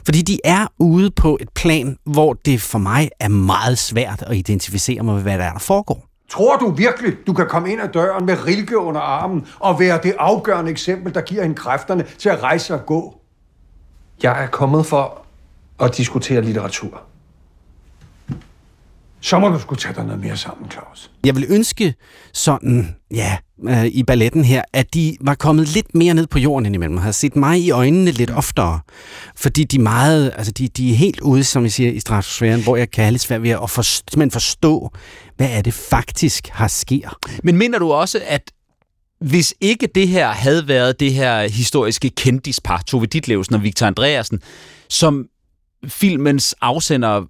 Fordi 0.06 0.22
de 0.22 0.40
er 0.44 0.68
ude 0.80 1.12
på 1.12 1.38
et 1.42 1.50
plan, 1.56 1.98
hvor 2.06 2.34
det 2.34 2.62
for 2.62 2.80
mig 2.80 3.10
er 3.20 3.28
meget 3.28 3.78
svært 3.78 4.24
at 4.28 4.36
identificere 4.36 5.04
mig 5.04 5.14
med, 5.16 5.24
hvad 5.24 5.38
der 5.38 5.44
er, 5.44 5.52
der 5.52 5.60
foregår. 5.60 6.06
Tror 6.30 6.58
du 6.58 6.72
virkelig, 6.72 7.14
du 7.28 7.34
kan 7.34 7.48
komme 7.48 7.72
ind 7.72 7.82
ad 7.82 7.88
døren 7.88 8.26
med 8.26 8.46
Rilke 8.46 8.78
under 8.78 9.02
armen 9.02 9.48
og 9.60 9.80
være 9.80 10.00
det 10.04 10.16
afgørende 10.20 10.72
eksempel, 10.72 11.14
der 11.14 11.22
giver 11.22 11.42
hende 11.42 11.56
kræfterne 11.56 12.06
til 12.18 12.30
at 12.30 12.44
rejse 12.44 12.74
og 12.74 12.86
gå? 12.86 13.16
Jeg 14.24 14.44
er 14.44 14.48
kommet 14.48 14.86
for 14.86 15.26
at 15.80 15.98
diskutere 15.98 16.42
litteratur. 16.42 17.02
Så 19.24 19.40
må 19.40 19.50
du 19.50 19.60
skulle 19.60 19.80
tage 19.80 19.96
dig 19.96 20.06
noget 20.06 20.22
mere 20.22 20.38
sammen, 20.38 20.72
Claus. 20.72 21.12
Jeg 21.26 21.36
vil 21.36 21.46
ønske 21.50 21.94
sådan, 22.34 22.96
ja, 23.12 23.38
øh, 23.64 23.86
i 23.86 24.04
balletten 24.04 24.46
her, 24.46 24.62
at 24.74 24.94
de 24.94 25.18
var 25.22 25.36
kommet 25.36 25.68
lidt 25.68 25.96
mere 25.96 26.14
ned 26.14 26.28
på 26.28 26.40
jorden 26.40 26.66
indimellem, 26.66 26.98
og 26.98 27.04
havde 27.04 27.14
set 27.14 27.36
mig 27.36 27.60
i 27.60 27.72
øjnene 27.72 28.12
lidt 28.12 28.32
oftere. 28.32 28.80
Fordi 29.36 29.64
de 29.64 29.80
meget, 29.80 30.32
altså 30.36 30.52
de, 30.52 30.68
de 30.68 30.92
er 30.92 30.96
helt 30.96 31.20
ude, 31.20 31.44
som 31.44 31.64
jeg 31.64 31.72
siger, 31.72 31.92
i 31.92 32.00
stratosfæren, 32.00 32.64
hvor 32.64 32.76
jeg 32.76 32.92
kan 32.92 33.04
have 33.04 33.12
lidt 33.12 33.22
svært 33.22 33.44
ved 33.44 33.50
at 33.50 33.70
forstå, 33.70 34.30
forstå, 34.32 34.92
hvad 35.38 35.50
er 35.52 35.62
det 35.62 35.74
faktisk 35.74 36.48
har 36.48 36.68
sker. 36.68 37.18
Men 37.44 37.58
mener 37.58 37.80
du 37.80 37.92
også, 37.92 38.22
at 38.28 38.52
hvis 39.22 39.54
ikke 39.62 39.88
det 39.96 40.08
her 40.08 40.28
havde 40.32 40.68
været 40.68 41.00
det 41.00 41.14
her 41.14 41.48
historiske 41.48 42.10
kendispar, 42.10 42.84
Tove 42.88 43.06
Ditlevsen 43.06 43.56
og 43.56 43.64
Victor 43.64 43.86
Andreasen, 43.86 44.42
som 44.90 45.26
filmens 45.88 46.56
afsender 46.62 47.22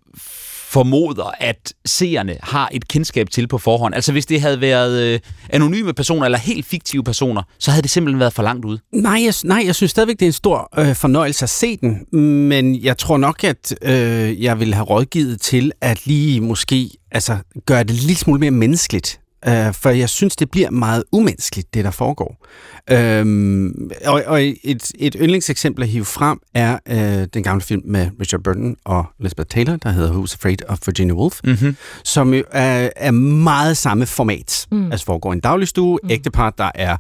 formoder, 0.74 1.32
at 1.40 1.74
seerne 1.86 2.38
har 2.44 2.70
et 2.72 2.88
kendskab 2.88 3.30
til 3.30 3.48
på 3.48 3.58
forhånd. 3.58 3.96
Altså 3.96 4.12
hvis 4.12 4.26
det 4.26 4.42
havde 4.42 4.62
været 4.62 5.02
øh, 5.02 5.20
anonyme 5.50 5.94
personer 5.94 6.26
eller 6.26 6.38
helt 6.38 6.66
fiktive 6.66 7.04
personer, 7.04 7.42
så 7.60 7.72
havde 7.72 7.82
det 7.82 7.92
simpelthen 7.92 8.20
været 8.20 8.34
for 8.34 8.44
langt 8.44 8.66
ude. 8.66 8.80
Nej, 8.92 9.22
jeg, 9.26 9.34
nej, 9.44 9.64
jeg 9.66 9.76
synes 9.76 9.92
stadigvæk, 9.92 10.16
det 10.20 10.26
er 10.26 10.30
en 10.30 10.34
stor 10.34 10.70
øh, 10.80 10.96
fornøjelse 10.96 11.44
at 11.44 11.50
se 11.50 11.78
den, 11.78 12.20
men 12.50 12.84
jeg 12.84 12.98
tror 12.98 13.18
nok, 13.18 13.44
at 13.44 13.76
øh, 13.82 14.44
jeg 14.44 14.60
vil 14.60 14.74
have 14.74 14.86
rådgivet 14.86 15.42
til 15.42 15.72
at 15.82 16.06
lige 16.06 16.42
måske 16.42 16.90
altså, 17.12 17.38
gøre 17.66 17.84
det 17.84 17.96
lidt 17.96 18.20
smule 18.20 18.40
mere 18.40 18.52
menneskeligt. 18.52 19.20
Uh, 19.48 19.74
for 19.74 19.90
jeg 19.90 20.10
synes, 20.10 20.36
det 20.36 20.52
bliver 20.52 20.70
meget 20.70 21.04
umenneskeligt, 21.12 21.74
det 21.74 21.86
der 21.86 21.92
foregår. 21.92 22.46
Øhm, 22.92 23.92
og 24.06 24.24
og 24.26 24.44
et, 24.44 24.92
et 25.00 25.16
yndlingseksempel 25.20 25.84
at 25.84 25.90
hive 25.90 26.06
frem 26.06 26.40
er 26.54 26.78
uh, 26.92 27.28
den 27.34 27.44
gamle 27.44 27.62
film 27.62 27.82
med 27.86 28.10
Richard 28.20 28.44
Burton 28.44 28.76
og 28.86 29.06
Elizabeth 29.20 29.48
Taylor, 29.48 29.76
der 29.76 29.90
hedder 29.90 30.12
Who's 30.12 30.34
Afraid 30.34 30.58
of 30.70 30.80
Virginia 30.86 31.14
Woolf, 31.14 31.40
mm-hmm. 31.44 31.76
som 32.04 32.34
jo 32.34 32.44
er, 32.52 32.90
er 32.96 33.12
meget 33.12 33.78
samme 33.78 34.06
format. 34.06 34.68
Mm. 34.72 34.92
Altså 34.92 35.06
foregår 35.06 35.34
en 35.34 35.40
dagligstue, 35.40 36.00
mm. 36.04 36.10
ægtepar, 36.10 36.50
der 36.50 36.72
er 36.76 36.98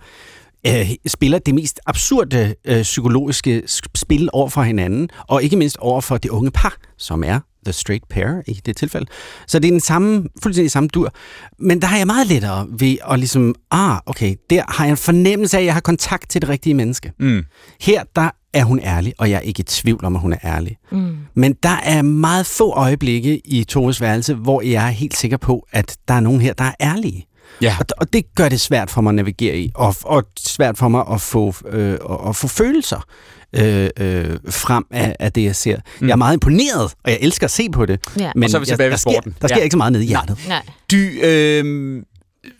uh, 0.67 0.87
spiller 1.07 1.39
det 1.39 1.55
mest 1.55 1.79
absurde 1.85 2.55
uh, 2.71 2.81
psykologiske 2.81 3.63
spil 3.95 4.29
over 4.33 4.49
for 4.49 4.61
hinanden, 4.61 5.09
og 5.27 5.43
ikke 5.43 5.57
mindst 5.57 5.77
over 5.77 6.01
for 6.01 6.17
det 6.17 6.29
unge 6.29 6.51
par, 6.51 6.75
som 6.97 7.23
er 7.23 7.39
The 7.65 7.73
Straight 7.73 8.09
Pair 8.09 8.41
i 8.47 8.61
det 8.65 8.77
tilfælde. 8.77 9.05
Så 9.47 9.59
det 9.59 9.67
er 9.67 9.71
den 9.71 9.79
samme, 9.79 10.23
fuldstændig 10.43 10.71
samme 10.71 10.89
dur. 10.89 11.13
Men 11.59 11.81
der 11.81 11.87
har 11.87 11.97
jeg 11.97 12.07
meget 12.07 12.27
lettere 12.27 12.67
ved 12.69 12.97
at 13.11 13.19
ligesom, 13.19 13.55
ah, 13.71 13.97
okay, 14.05 14.35
der 14.49 14.63
har 14.67 14.85
jeg 14.85 14.91
en 14.91 14.97
fornemmelse 14.97 15.57
af, 15.57 15.61
at 15.61 15.65
jeg 15.65 15.73
har 15.73 15.81
kontakt 15.81 16.29
til 16.29 16.41
det 16.41 16.49
rigtige 16.49 16.73
menneske. 16.73 17.11
Mm. 17.19 17.43
Her, 17.81 18.03
der 18.15 18.29
er 18.53 18.63
hun 18.63 18.79
ærlig, 18.79 19.13
og 19.17 19.29
jeg 19.29 19.35
er 19.35 19.41
ikke 19.41 19.59
i 19.59 19.63
tvivl 19.63 20.05
om, 20.05 20.15
at 20.15 20.21
hun 20.21 20.33
er 20.33 20.37
ærlig. 20.43 20.77
Mm. 20.91 21.17
Men 21.33 21.53
der 21.63 21.77
er 21.83 22.01
meget 22.01 22.45
få 22.45 22.71
øjeblikke 22.71 23.41
i 23.45 23.63
Toves 23.63 24.01
værelse, 24.01 24.33
hvor 24.33 24.61
jeg 24.61 24.85
er 24.85 24.91
helt 24.91 25.17
sikker 25.17 25.37
på, 25.37 25.67
at 25.71 25.97
der 26.07 26.13
er 26.13 26.19
nogen 26.19 26.41
her, 26.41 26.53
der 26.53 26.63
er 26.63 26.73
ærlige. 26.81 27.27
Ja. 27.61 27.75
Og, 27.79 27.85
og 27.97 28.13
det 28.13 28.35
gør 28.35 28.49
det 28.49 28.61
svært 28.61 28.89
for 28.89 29.01
mig 29.01 29.11
at 29.11 29.15
navigere 29.15 29.57
i, 29.57 29.71
og, 29.75 29.95
og 30.03 30.23
svært 30.39 30.77
for 30.77 30.87
mig 30.87 31.03
at 31.11 31.21
få, 31.21 31.53
øh, 31.65 31.93
at, 31.93 31.99
at 32.27 32.35
få 32.35 32.47
følelser 32.47 33.05
øh, 33.53 33.89
øh, 33.99 34.25
frem 34.49 34.85
af, 34.91 35.15
af 35.19 35.31
det, 35.31 35.43
jeg 35.43 35.55
ser. 35.55 35.77
Mm. 35.99 36.07
Jeg 36.07 36.13
er 36.13 36.17
meget 36.17 36.33
imponeret, 36.33 36.91
og 37.03 37.11
jeg 37.11 37.17
elsker 37.21 37.47
at 37.47 37.51
se 37.51 37.69
på 37.69 37.85
det. 37.85 37.99
Ja. 38.19 38.31
Men 38.35 38.43
Og 38.43 38.49
så 38.49 38.57
er 38.57 38.59
vi 38.59 38.63
jeg, 38.63 38.67
tilbage 38.67 38.87
ved 38.87 38.91
der, 38.91 38.97
sker, 38.97 39.11
sporten. 39.11 39.35
der 39.41 39.47
sker 39.47 39.57
Ja. 39.57 39.63
ikke 39.63 39.73
så 39.73 39.77
meget 39.77 39.91
nede 39.93 40.03
i 40.03 40.07
hjertet. 40.07 40.37
Nej. 40.47 40.61
Du, 40.91 40.95
øh, 40.97 42.03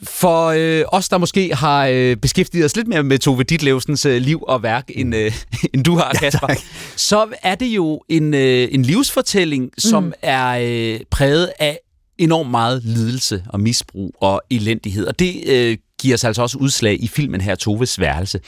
for 0.04 0.48
øh, 0.48 0.84
os, 0.88 1.10
der 1.10 1.18
måske 1.18 1.56
har 1.56 1.88
øh, 1.92 2.16
beskæftiget 2.18 2.66
os 2.66 2.76
lidt 2.76 2.88
mere 2.88 3.04
med 3.04 3.20
Tove 3.20 3.44
Ditlevsens 3.44 4.06
øh, 4.06 4.22
liv 4.22 4.44
og 4.48 4.64
værk, 4.64 4.86
end, 4.90 5.16
øh, 5.16 5.32
end 5.74 5.84
du 5.84 5.96
har, 5.96 6.12
Kasper, 6.14 6.48
tak. 6.48 6.58
så 6.96 7.28
er 7.44 7.56
det 7.56 7.66
jo 7.66 8.02
en, 8.10 8.34
øh, 8.34 8.68
en 8.72 8.82
livsfortælling, 8.84 9.70
som 9.78 10.04
mm. 10.04 10.12
er 10.22 10.60
øh, 10.62 11.00
præget 11.12 11.52
af 11.60 11.80
enormt 12.18 12.52
meget 12.52 12.82
lidelse 12.84 13.44
og 13.50 13.60
misbrug 13.60 14.16
og 14.22 14.42
elendighed. 14.50 15.06
Og 15.08 15.20
det 15.20 15.44
øh, 15.50 15.78
giver 16.02 16.18
sig 16.18 16.28
altså 16.28 16.42
også 16.42 16.58
udslag 16.58 17.04
i 17.04 17.08
filmen 17.08 17.42
her, 17.42 17.56
Toves 17.56 18.00
værelse. 18.00 18.40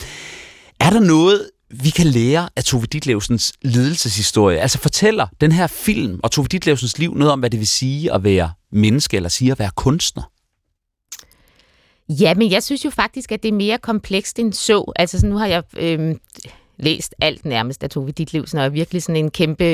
Er 0.79 0.89
der 0.89 0.99
noget, 0.99 1.49
vi 1.83 1.89
kan 1.89 2.07
lære 2.07 2.49
af 2.55 2.63
Tove 2.63 2.85
Ditlevsens 2.85 3.53
lidelseshistorie? 3.61 4.59
Altså 4.59 4.79
fortæller 4.79 5.27
den 5.41 5.51
her 5.51 5.67
film 5.67 6.19
og 6.23 6.31
Tove 6.31 6.47
Ditlevsens 6.47 6.97
liv 6.97 7.13
noget 7.13 7.31
om, 7.33 7.39
hvad 7.39 7.49
det 7.49 7.59
vil 7.59 7.67
sige 7.67 8.13
at 8.13 8.23
være 8.23 8.51
menneske, 8.71 9.15
eller 9.17 9.29
sige 9.29 9.51
at 9.51 9.59
være 9.59 9.71
kunstner? 9.75 10.31
Ja, 12.09 12.33
men 12.33 12.51
jeg 12.51 12.63
synes 12.63 12.85
jo 12.85 12.89
faktisk, 12.89 13.31
at 13.31 13.43
det 13.43 13.49
er 13.49 13.53
mere 13.53 13.77
komplekst 13.77 14.39
end 14.39 14.53
så. 14.53 14.91
Altså, 14.95 15.27
nu 15.27 15.37
har 15.37 15.45
jeg 15.47 15.63
øh, 15.77 16.15
læst 16.77 17.15
alt 17.21 17.45
nærmest 17.45 17.83
af 17.83 17.89
Tove 17.89 18.11
Ditlevsen, 18.11 18.59
og 18.59 18.65
er 18.65 18.69
virkelig 18.69 19.03
sådan 19.03 19.15
en 19.15 19.31
kæmpe... 19.31 19.65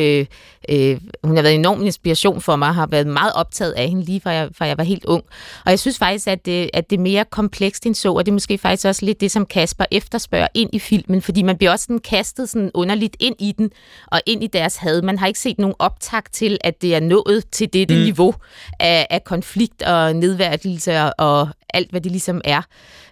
Øh, 0.69 0.97
hun 1.23 1.35
har 1.35 1.43
været 1.43 1.53
en 1.53 1.59
enorm 1.59 1.85
inspiration 1.85 2.41
for 2.41 2.55
mig, 2.55 2.73
har 2.73 2.87
været 2.87 3.07
meget 3.07 3.33
optaget 3.33 3.71
af 3.71 3.87
hende, 3.87 4.03
lige 4.03 4.21
fra 4.21 4.29
jeg, 4.29 4.49
fra 4.57 4.65
jeg 4.65 4.77
var 4.77 4.83
helt 4.83 5.05
ung. 5.05 5.23
Og 5.65 5.71
jeg 5.71 5.79
synes 5.79 5.97
faktisk, 5.97 6.27
at 6.27 6.45
det, 6.45 6.69
at 6.73 6.89
det 6.89 6.97
er 6.97 7.01
mere 7.01 7.25
komplekst 7.25 7.85
end 7.85 7.95
så, 7.95 8.13
og 8.13 8.25
det 8.25 8.31
er 8.31 8.33
måske 8.33 8.57
faktisk 8.57 8.87
også 8.87 9.05
lidt 9.05 9.21
det, 9.21 9.31
som 9.31 9.45
Kasper 9.45 9.85
efterspørger 9.91 10.47
ind 10.53 10.69
i 10.73 10.79
filmen, 10.79 11.21
fordi 11.21 11.41
man 11.41 11.57
bliver 11.57 11.71
også 11.71 11.83
sådan 11.83 11.99
kastet 11.99 12.49
sådan 12.49 12.71
underligt 12.73 13.17
ind 13.19 13.35
i 13.39 13.51
den, 13.57 13.71
og 14.07 14.21
ind 14.25 14.43
i 14.43 14.47
deres 14.47 14.75
had. 14.75 15.01
Man 15.01 15.19
har 15.19 15.27
ikke 15.27 15.39
set 15.39 15.59
nogen 15.59 15.75
optakt 15.79 16.33
til, 16.33 16.57
at 16.61 16.81
det 16.81 16.95
er 16.95 16.99
nået 16.99 17.43
til 17.51 17.73
dette 17.73 17.95
mm. 17.95 18.01
niveau 18.01 18.33
af, 18.79 19.07
af 19.09 19.23
konflikt 19.23 19.81
og 19.81 20.15
nedværdigelse 20.15 21.01
og, 21.01 21.13
og 21.17 21.49
alt, 21.73 21.91
hvad 21.91 22.01
det 22.01 22.11
ligesom 22.11 22.41
er. 22.43 22.61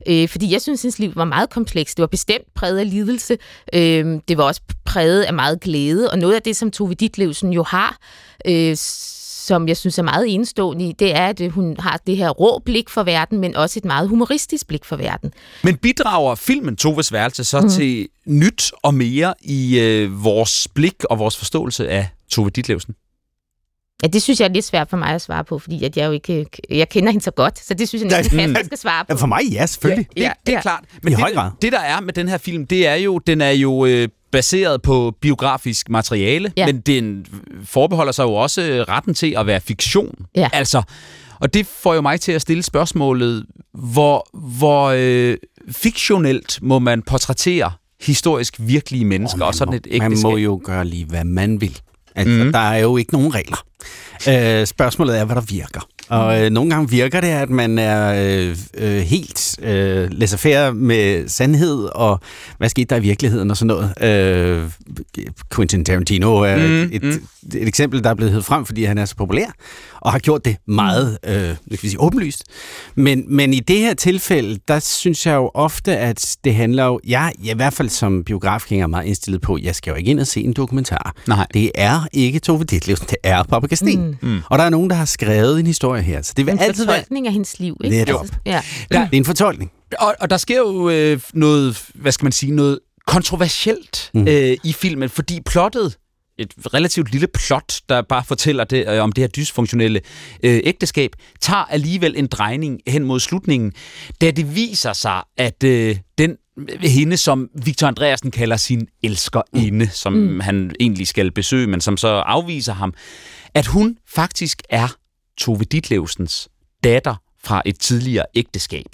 Øh, 0.08 0.30
fordi 0.30 0.52
jeg 0.52 0.62
synes, 0.62 0.82
hendes 0.82 1.00
liv 1.00 1.12
var 1.16 1.26
meget 1.26 1.50
komplekst. 1.50 1.98
Det 1.98 2.02
var 2.02 2.08
bestemt 2.08 2.54
præget 2.56 2.80
af 2.80 2.90
lidelse. 2.90 3.38
Øh, 3.74 4.20
det 4.28 4.38
var 4.38 4.44
også 4.44 4.62
præget 4.86 5.24
af 5.24 5.34
meget 5.34 5.60
glæde. 5.60 6.12
Og 6.12 6.20
noget 6.20 6.36
af 6.36 6.42
det, 6.42 6.56
som 6.56 6.72
Tove 6.72 6.94
Ditlevsen 6.94 7.54
jo 7.54 7.64
har, 7.64 7.98
øh, 8.46 8.76
som 9.50 9.68
jeg 9.68 9.78
synes 9.78 9.98
er 9.98 10.04
meget 10.04 10.34
enestående 10.34 10.90
i, 10.90 10.92
det 10.92 11.16
er, 11.16 11.28
at 11.28 11.52
hun 11.52 11.76
har 11.80 12.00
det 12.08 12.18
her 12.18 12.30
rå 12.30 12.60
blik 12.66 12.90
for 12.90 13.04
verden, 13.04 13.40
men 13.40 13.56
også 13.56 13.80
et 13.80 13.86
meget 13.86 14.10
humoristisk 14.10 14.68
blik 14.68 14.86
for 14.86 14.96
verden. 14.96 15.34
Men 15.64 15.78
bidrager 15.78 16.36
filmen 16.36 16.76
Toves 16.76 17.14
værelse 17.14 17.44
så 17.44 17.62
mm. 17.62 17.70
til 17.70 18.08
nyt 18.26 18.72
og 18.84 18.94
mere 18.94 19.34
i 19.42 19.80
øh, 19.80 20.24
vores 20.24 20.68
blik 20.74 21.04
og 21.04 21.20
vores 21.20 21.38
forståelse 21.38 21.90
af 21.90 22.08
Tove 22.32 22.50
Ditlevsen? 22.50 22.96
Ja, 24.04 24.08
det 24.08 24.22
synes 24.22 24.40
jeg 24.40 24.48
er 24.48 24.54
lidt 24.54 24.66
svært 24.66 24.90
for 24.90 24.98
mig 24.98 25.10
at 25.10 25.22
svare 25.22 25.44
på, 25.44 25.60
fordi 25.60 25.84
at 25.84 25.98
jeg 25.98 26.08
jo 26.08 26.12
ikke 26.12 26.46
jeg 26.70 26.90
kender 26.90 27.12
hende 27.12 27.24
så 27.24 27.32
godt, 27.32 27.60
så 27.66 27.74
det 27.74 27.88
synes 27.90 28.04
jeg 28.04 28.18
næsten, 28.18 28.40
Kasper 28.40 28.64
skal 28.66 28.78
svare 28.78 29.06
på. 29.06 29.14
Ja, 29.14 29.22
for 29.22 29.28
mig, 29.28 29.40
ja, 29.52 29.66
selvfølgelig. 29.66 30.08
Det, 30.18 30.22
ja, 30.22 30.32
det 30.46 30.56
er 30.56 30.62
klart. 30.62 30.84
Men 31.04 31.14
I 31.14 31.16
det, 31.16 31.20
høj 31.22 31.34
grad. 31.34 31.52
det, 31.62 31.72
der 31.72 31.80
er 31.80 32.02
med 32.02 32.14
den 32.14 32.28
her 32.28 32.38
film, 32.38 32.68
det 32.68 32.88
er 32.88 32.96
jo, 32.96 33.18
den 33.18 33.42
er 33.42 33.50
jo 33.52 33.86
øh, 33.86 34.08
baseret 34.32 34.82
på 34.82 35.14
biografisk 35.22 35.90
materiale, 35.90 36.54
Ja. 36.58 36.66
men 36.66 36.80
den 36.82 37.26
forbeholder 37.66 38.12
sig 38.12 38.24
jo 38.24 38.34
også 38.34 38.62
øh, 38.62 38.82
retten 38.82 39.14
til 39.14 39.34
at 39.38 39.48
være 39.48 39.62
fiktion. 39.62 40.16
Ja. 40.36 40.50
Altså, 40.54 40.82
og 41.40 41.54
det 41.54 41.66
får 41.66 41.94
jo 41.94 42.02
mig 42.02 42.22
til 42.22 42.32
at 42.32 42.42
stille 42.42 42.64
spørgsmålet, 42.64 43.46
hvor, 43.74 44.30
hvor 44.34 44.94
øh, 44.96 45.38
fiktionelt 45.72 46.60
må 46.62 46.80
man 46.80 47.02
portrættere 47.02 47.72
historisk 48.02 48.56
virkelige 48.60 49.06
mennesker 49.06 49.42
og, 49.42 49.48
og 49.48 49.56
sådan 49.56 49.74
et 49.74 49.88
ægteskab? 49.92 50.10
Man 50.10 50.20
må 50.24 50.38
jo 50.38 50.62
gøre 50.64 50.86
lige, 50.86 51.06
hvad 51.06 51.24
man 51.24 51.62
vil. 51.62 51.80
Altså, 52.20 52.44
mm. 52.44 52.52
Der 52.52 52.60
er 52.60 52.78
jo 52.78 52.98
ikke 52.98 53.14
nogen 53.14 53.36
regler. 53.36 53.64
Øh, 54.30 54.66
spørgsmålet 54.68 55.20
er, 55.20 55.26
hvad 55.26 55.36
der 55.36 55.42
virker. 55.42 55.88
Og 56.10 56.44
øh, 56.44 56.50
nogle 56.50 56.70
gange 56.70 56.90
virker 56.90 57.22
det, 57.22 57.28
at 57.28 57.50
man 57.50 57.80
er 57.80 58.14
øh, 58.26 58.58
øh, 58.78 59.02
helt 59.02 59.60
øh, 59.62 60.08
laissez 60.12 60.46
med 60.74 61.28
sandhed, 61.28 61.90
og 61.96 62.20
hvad 62.58 62.70
skete 62.70 62.86
der 62.86 62.96
i 62.96 63.00
virkeligheden 63.00 63.52
og 63.52 63.58
sådan 63.58 63.68
noget. 63.68 64.04
Øh, 64.04 64.70
Quentin 65.56 65.86
Tarantino 65.86 66.36
er 66.38 66.58
Mm, 66.58 66.90
et, 66.94 67.04
mm. 67.04 67.10
et 67.56 67.68
eksempel, 67.68 68.04
der 68.04 68.10
er 68.10 68.14
blevet 68.14 68.34
hed 68.34 68.42
frem, 68.42 68.66
fordi 68.66 68.84
han 68.84 68.98
er 68.98 69.06
så 69.06 69.16
populær, 69.16 69.46
og 70.02 70.12
har 70.12 70.20
gjort 70.20 70.46
det 70.46 70.58
meget 70.68 71.18
øh, 71.26 71.50
nu 71.50 71.56
skal 71.76 71.84
vi 71.84 71.90
sige, 71.90 72.00
åbenlyst. 72.02 72.44
Men, 72.96 73.24
men 73.36 73.54
i 73.54 73.60
det 73.60 73.78
her 73.80 73.94
tilfælde, 73.94 74.60
der 74.68 74.80
synes 74.80 75.26
jeg 75.26 75.36
jo 75.36 75.52
ofte, 75.54 75.98
at 75.98 76.38
det 76.44 76.56
handler 76.56 76.86
jo... 76.86 77.00
Jeg, 77.08 77.32
jeg 77.44 77.50
er 77.50 77.54
i 77.54 77.56
hvert 77.56 77.74
fald 77.74 77.90
som 77.90 78.24
biografgænger 78.24 78.88
meget 78.88 79.06
indstillet 79.06 79.42
på, 79.42 79.58
jeg 79.62 79.76
skal 79.76 79.92
jo 79.92 79.96
ikke 79.98 80.12
ind 80.12 80.20
og 80.20 80.28
se 80.28 80.42
en 80.42 80.54
dokumentar. 80.54 81.16
Nej. 81.28 81.48
Det 81.54 81.72
er 81.76 82.08
ikke 82.14 82.40
Tove 82.40 82.64
Ditlevsen, 82.64 83.08
det 83.10 83.18
er 83.24 83.44
Papa 83.44 83.68
Kastin. 83.68 84.02
Mm. 84.22 84.30
Mm. 84.30 84.42
Og 84.50 84.58
der 84.60 84.66
er 84.66 84.70
nogen, 84.70 84.90
der 84.90 84.96
har 84.96 85.06
skrevet 85.06 85.60
en 85.60 85.68
historie 85.68 86.02
her, 86.02 86.22
så 86.22 86.34
det 86.38 86.46
vil 86.46 86.52
En 86.54 86.60
altid 86.60 86.86
være... 86.86 86.96
fortolkning 86.96 87.28
af 87.28 87.34
hendes 87.34 87.60
liv, 87.60 87.78
ikke? 87.84 87.98
Netop. 87.98 88.22
Altså, 88.22 88.36
ja. 88.46 88.62
Der, 88.92 89.00
Det 89.00 89.14
er 89.14 89.18
en 89.18 89.26
fortolkning. 89.26 89.72
og, 90.00 90.16
og 90.20 90.30
der 90.30 90.38
sker 90.38 90.58
jo 90.58 90.90
øh, 90.90 91.20
noget, 91.34 91.84
hvad 91.96 92.12
skal 92.12 92.26
man 92.26 92.32
sige, 92.32 92.52
noget 92.52 92.80
kontroversielt 93.08 94.10
mm. 94.14 94.28
øh, 94.28 94.58
i 94.64 94.74
filmen, 94.74 95.10
fordi 95.10 95.42
plottet 95.46 95.98
et 96.40 96.54
relativt 96.74 97.12
lille 97.12 97.28
plot, 97.28 97.82
der 97.90 98.02
bare 98.02 98.24
fortæller 98.24 98.64
det, 98.64 98.88
øh, 98.88 99.04
om 99.04 99.12
det 99.12 99.22
her 99.22 99.28
dysfunktionelle 99.28 100.02
øh, 100.44 100.62
ægteskab, 100.64 101.16
tager 101.42 101.64
alligevel 101.64 102.14
en 102.18 102.28
drejning 102.28 102.82
hen 102.88 103.04
mod 103.04 103.20
slutningen, 103.20 103.74
da 104.22 104.32
det 104.32 104.56
viser 104.56 104.94
sig, 104.94 105.22
at 105.38 105.64
øh, 105.64 105.98
den 106.18 106.38
hende, 106.82 107.18
som 107.18 107.50
Victor 107.66 107.88
Andreasen 107.88 108.32
kalder 108.32 108.58
sin 108.58 108.88
elskerinde, 109.04 109.86
mm. 109.86 109.92
som 109.92 110.14
mm. 110.14 110.40
han 110.40 110.72
egentlig 110.80 111.08
skal 111.08 111.32
besøge, 111.32 111.68
men 111.68 111.82
som 111.82 111.98
så 111.98 112.08
afviser 112.08 112.74
ham, 112.74 112.94
at 113.54 113.68
hun 113.68 113.98
faktisk 114.08 114.62
er 114.70 114.96
Tove 115.38 115.64
Ditlevsens 115.64 116.50
datter 116.84 117.16
fra 117.44 117.62
et 117.66 117.80
tidligere 117.80 118.26
ægteskab. 118.36 118.86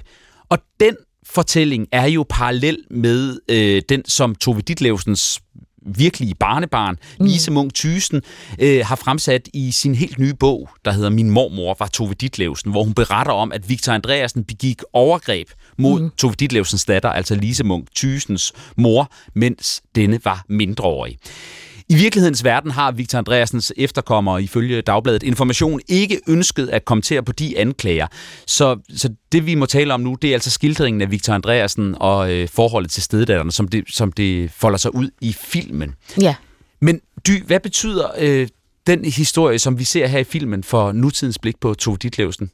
Og 0.49 0.57
den 0.79 0.95
fortælling 1.25 1.87
er 1.91 2.05
jo 2.05 2.25
parallel 2.29 2.77
med 2.91 3.39
øh, 3.49 3.81
den, 3.89 4.05
som 4.05 4.35
Tove 4.35 4.61
Ditlevsens 4.61 5.41
virkelige 5.85 6.35
barnebarn, 6.35 6.97
mm. 7.19 7.25
Lise 7.25 7.51
Munk 7.51 7.73
Thysen, 7.73 8.21
øh, 8.59 8.85
har 8.85 8.95
fremsat 8.95 9.49
i 9.53 9.71
sin 9.71 9.95
helt 9.95 10.19
nye 10.19 10.33
bog, 10.33 10.69
der 10.85 10.91
hedder 10.91 11.09
Min 11.09 11.29
mormor 11.29 11.75
var 11.79 11.87
Tove 11.87 12.13
Ditlevsen, 12.13 12.71
hvor 12.71 12.83
hun 12.83 12.93
beretter 12.93 13.33
om, 13.33 13.51
at 13.51 13.69
Victor 13.69 13.93
Andreasen 13.93 14.43
begik 14.43 14.81
overgreb 14.93 15.47
mod 15.77 16.01
mm. 16.01 16.11
Tove 16.17 16.33
Ditlevsens 16.39 16.85
datter, 16.85 17.09
altså 17.09 17.35
Lise 17.35 17.63
Munk 17.63 17.87
Thysens 17.95 18.53
mor, 18.77 19.11
mens 19.33 19.81
denne 19.95 20.19
var 20.23 20.45
mindreårig. 20.49 21.17
I 21.89 21.95
virkelighedens 21.95 22.43
verden 22.43 22.71
har 22.71 22.91
Victor 22.91 23.17
Andreasens 23.17 23.73
efterkommere 23.77 24.43
ifølge 24.43 24.81
Dagbladet 24.81 25.23
Information 25.23 25.81
ikke 25.87 26.21
ønsket 26.27 26.69
at 26.69 26.85
kommentere 26.85 27.23
på 27.23 27.31
de 27.31 27.59
anklager. 27.59 28.07
Så, 28.47 28.79
så 28.95 29.09
det 29.31 29.45
vi 29.45 29.55
må 29.55 29.65
tale 29.65 29.93
om 29.93 29.99
nu, 29.99 30.15
det 30.21 30.29
er 30.29 30.33
altså 30.33 30.49
skildringen 30.51 31.01
af 31.01 31.11
Victor 31.11 31.33
Andreasen 31.33 31.95
og 31.99 32.31
øh, 32.31 32.49
forholdet 32.49 32.91
til 32.91 33.03
steddatterne, 33.03 33.51
som 33.51 33.67
det, 33.67 33.83
som 33.87 34.11
det 34.11 34.51
folder 34.51 34.77
sig 34.77 34.95
ud 34.95 35.09
i 35.21 35.33
filmen. 35.33 35.95
ja. 36.21 36.35
Men 36.81 37.01
Dy, 37.27 37.43
hvad 37.45 37.59
betyder 37.59 38.07
øh, 38.17 38.47
den 38.87 39.05
historie, 39.05 39.59
som 39.59 39.79
vi 39.79 39.83
ser 39.83 40.07
her 40.07 40.19
i 40.19 40.23
filmen, 40.23 40.63
for 40.63 40.91
nutidens 40.91 41.39
blik 41.39 41.59
på 41.61 41.73
Tove 41.73 41.97
Ditlevsen? 41.97 42.51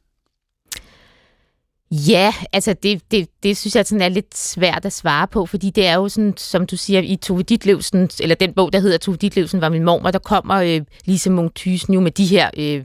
Ja, 1.92 2.34
altså 2.54 2.76
det, 2.84 3.02
det, 3.12 3.28
det 3.44 3.58
synes 3.58 3.76
jeg 3.76 3.86
sådan 3.86 4.02
er 4.02 4.10
lidt 4.10 4.38
svært 4.38 4.86
at 4.86 4.94
svare 4.94 5.28
på, 5.28 5.46
fordi 5.46 5.70
det 5.70 5.88
er 5.88 5.96
jo 5.96 6.10
sådan, 6.10 6.34
som 6.38 6.66
du 6.66 6.78
siger, 6.78 7.02
i 7.02 7.16
Tove 7.16 7.44
Ditlevsen, 7.44 8.10
eller 8.20 8.36
den 8.36 8.54
bog, 8.54 8.74
der 8.74 8.80
hedder 8.80 8.98
Tove 8.98 9.18
Ditlevsen 9.18 9.62
var 9.62 9.70
min 9.70 9.84
mormor, 9.84 10.12
der 10.12 10.20
kommer 10.20 10.56
øh, 10.56 10.82
Lise 11.06 11.30
Munk 11.30 11.68
jo 11.68 12.00
med 12.00 12.12
de 12.12 12.26
her 12.26 12.50
øh, 12.58 12.84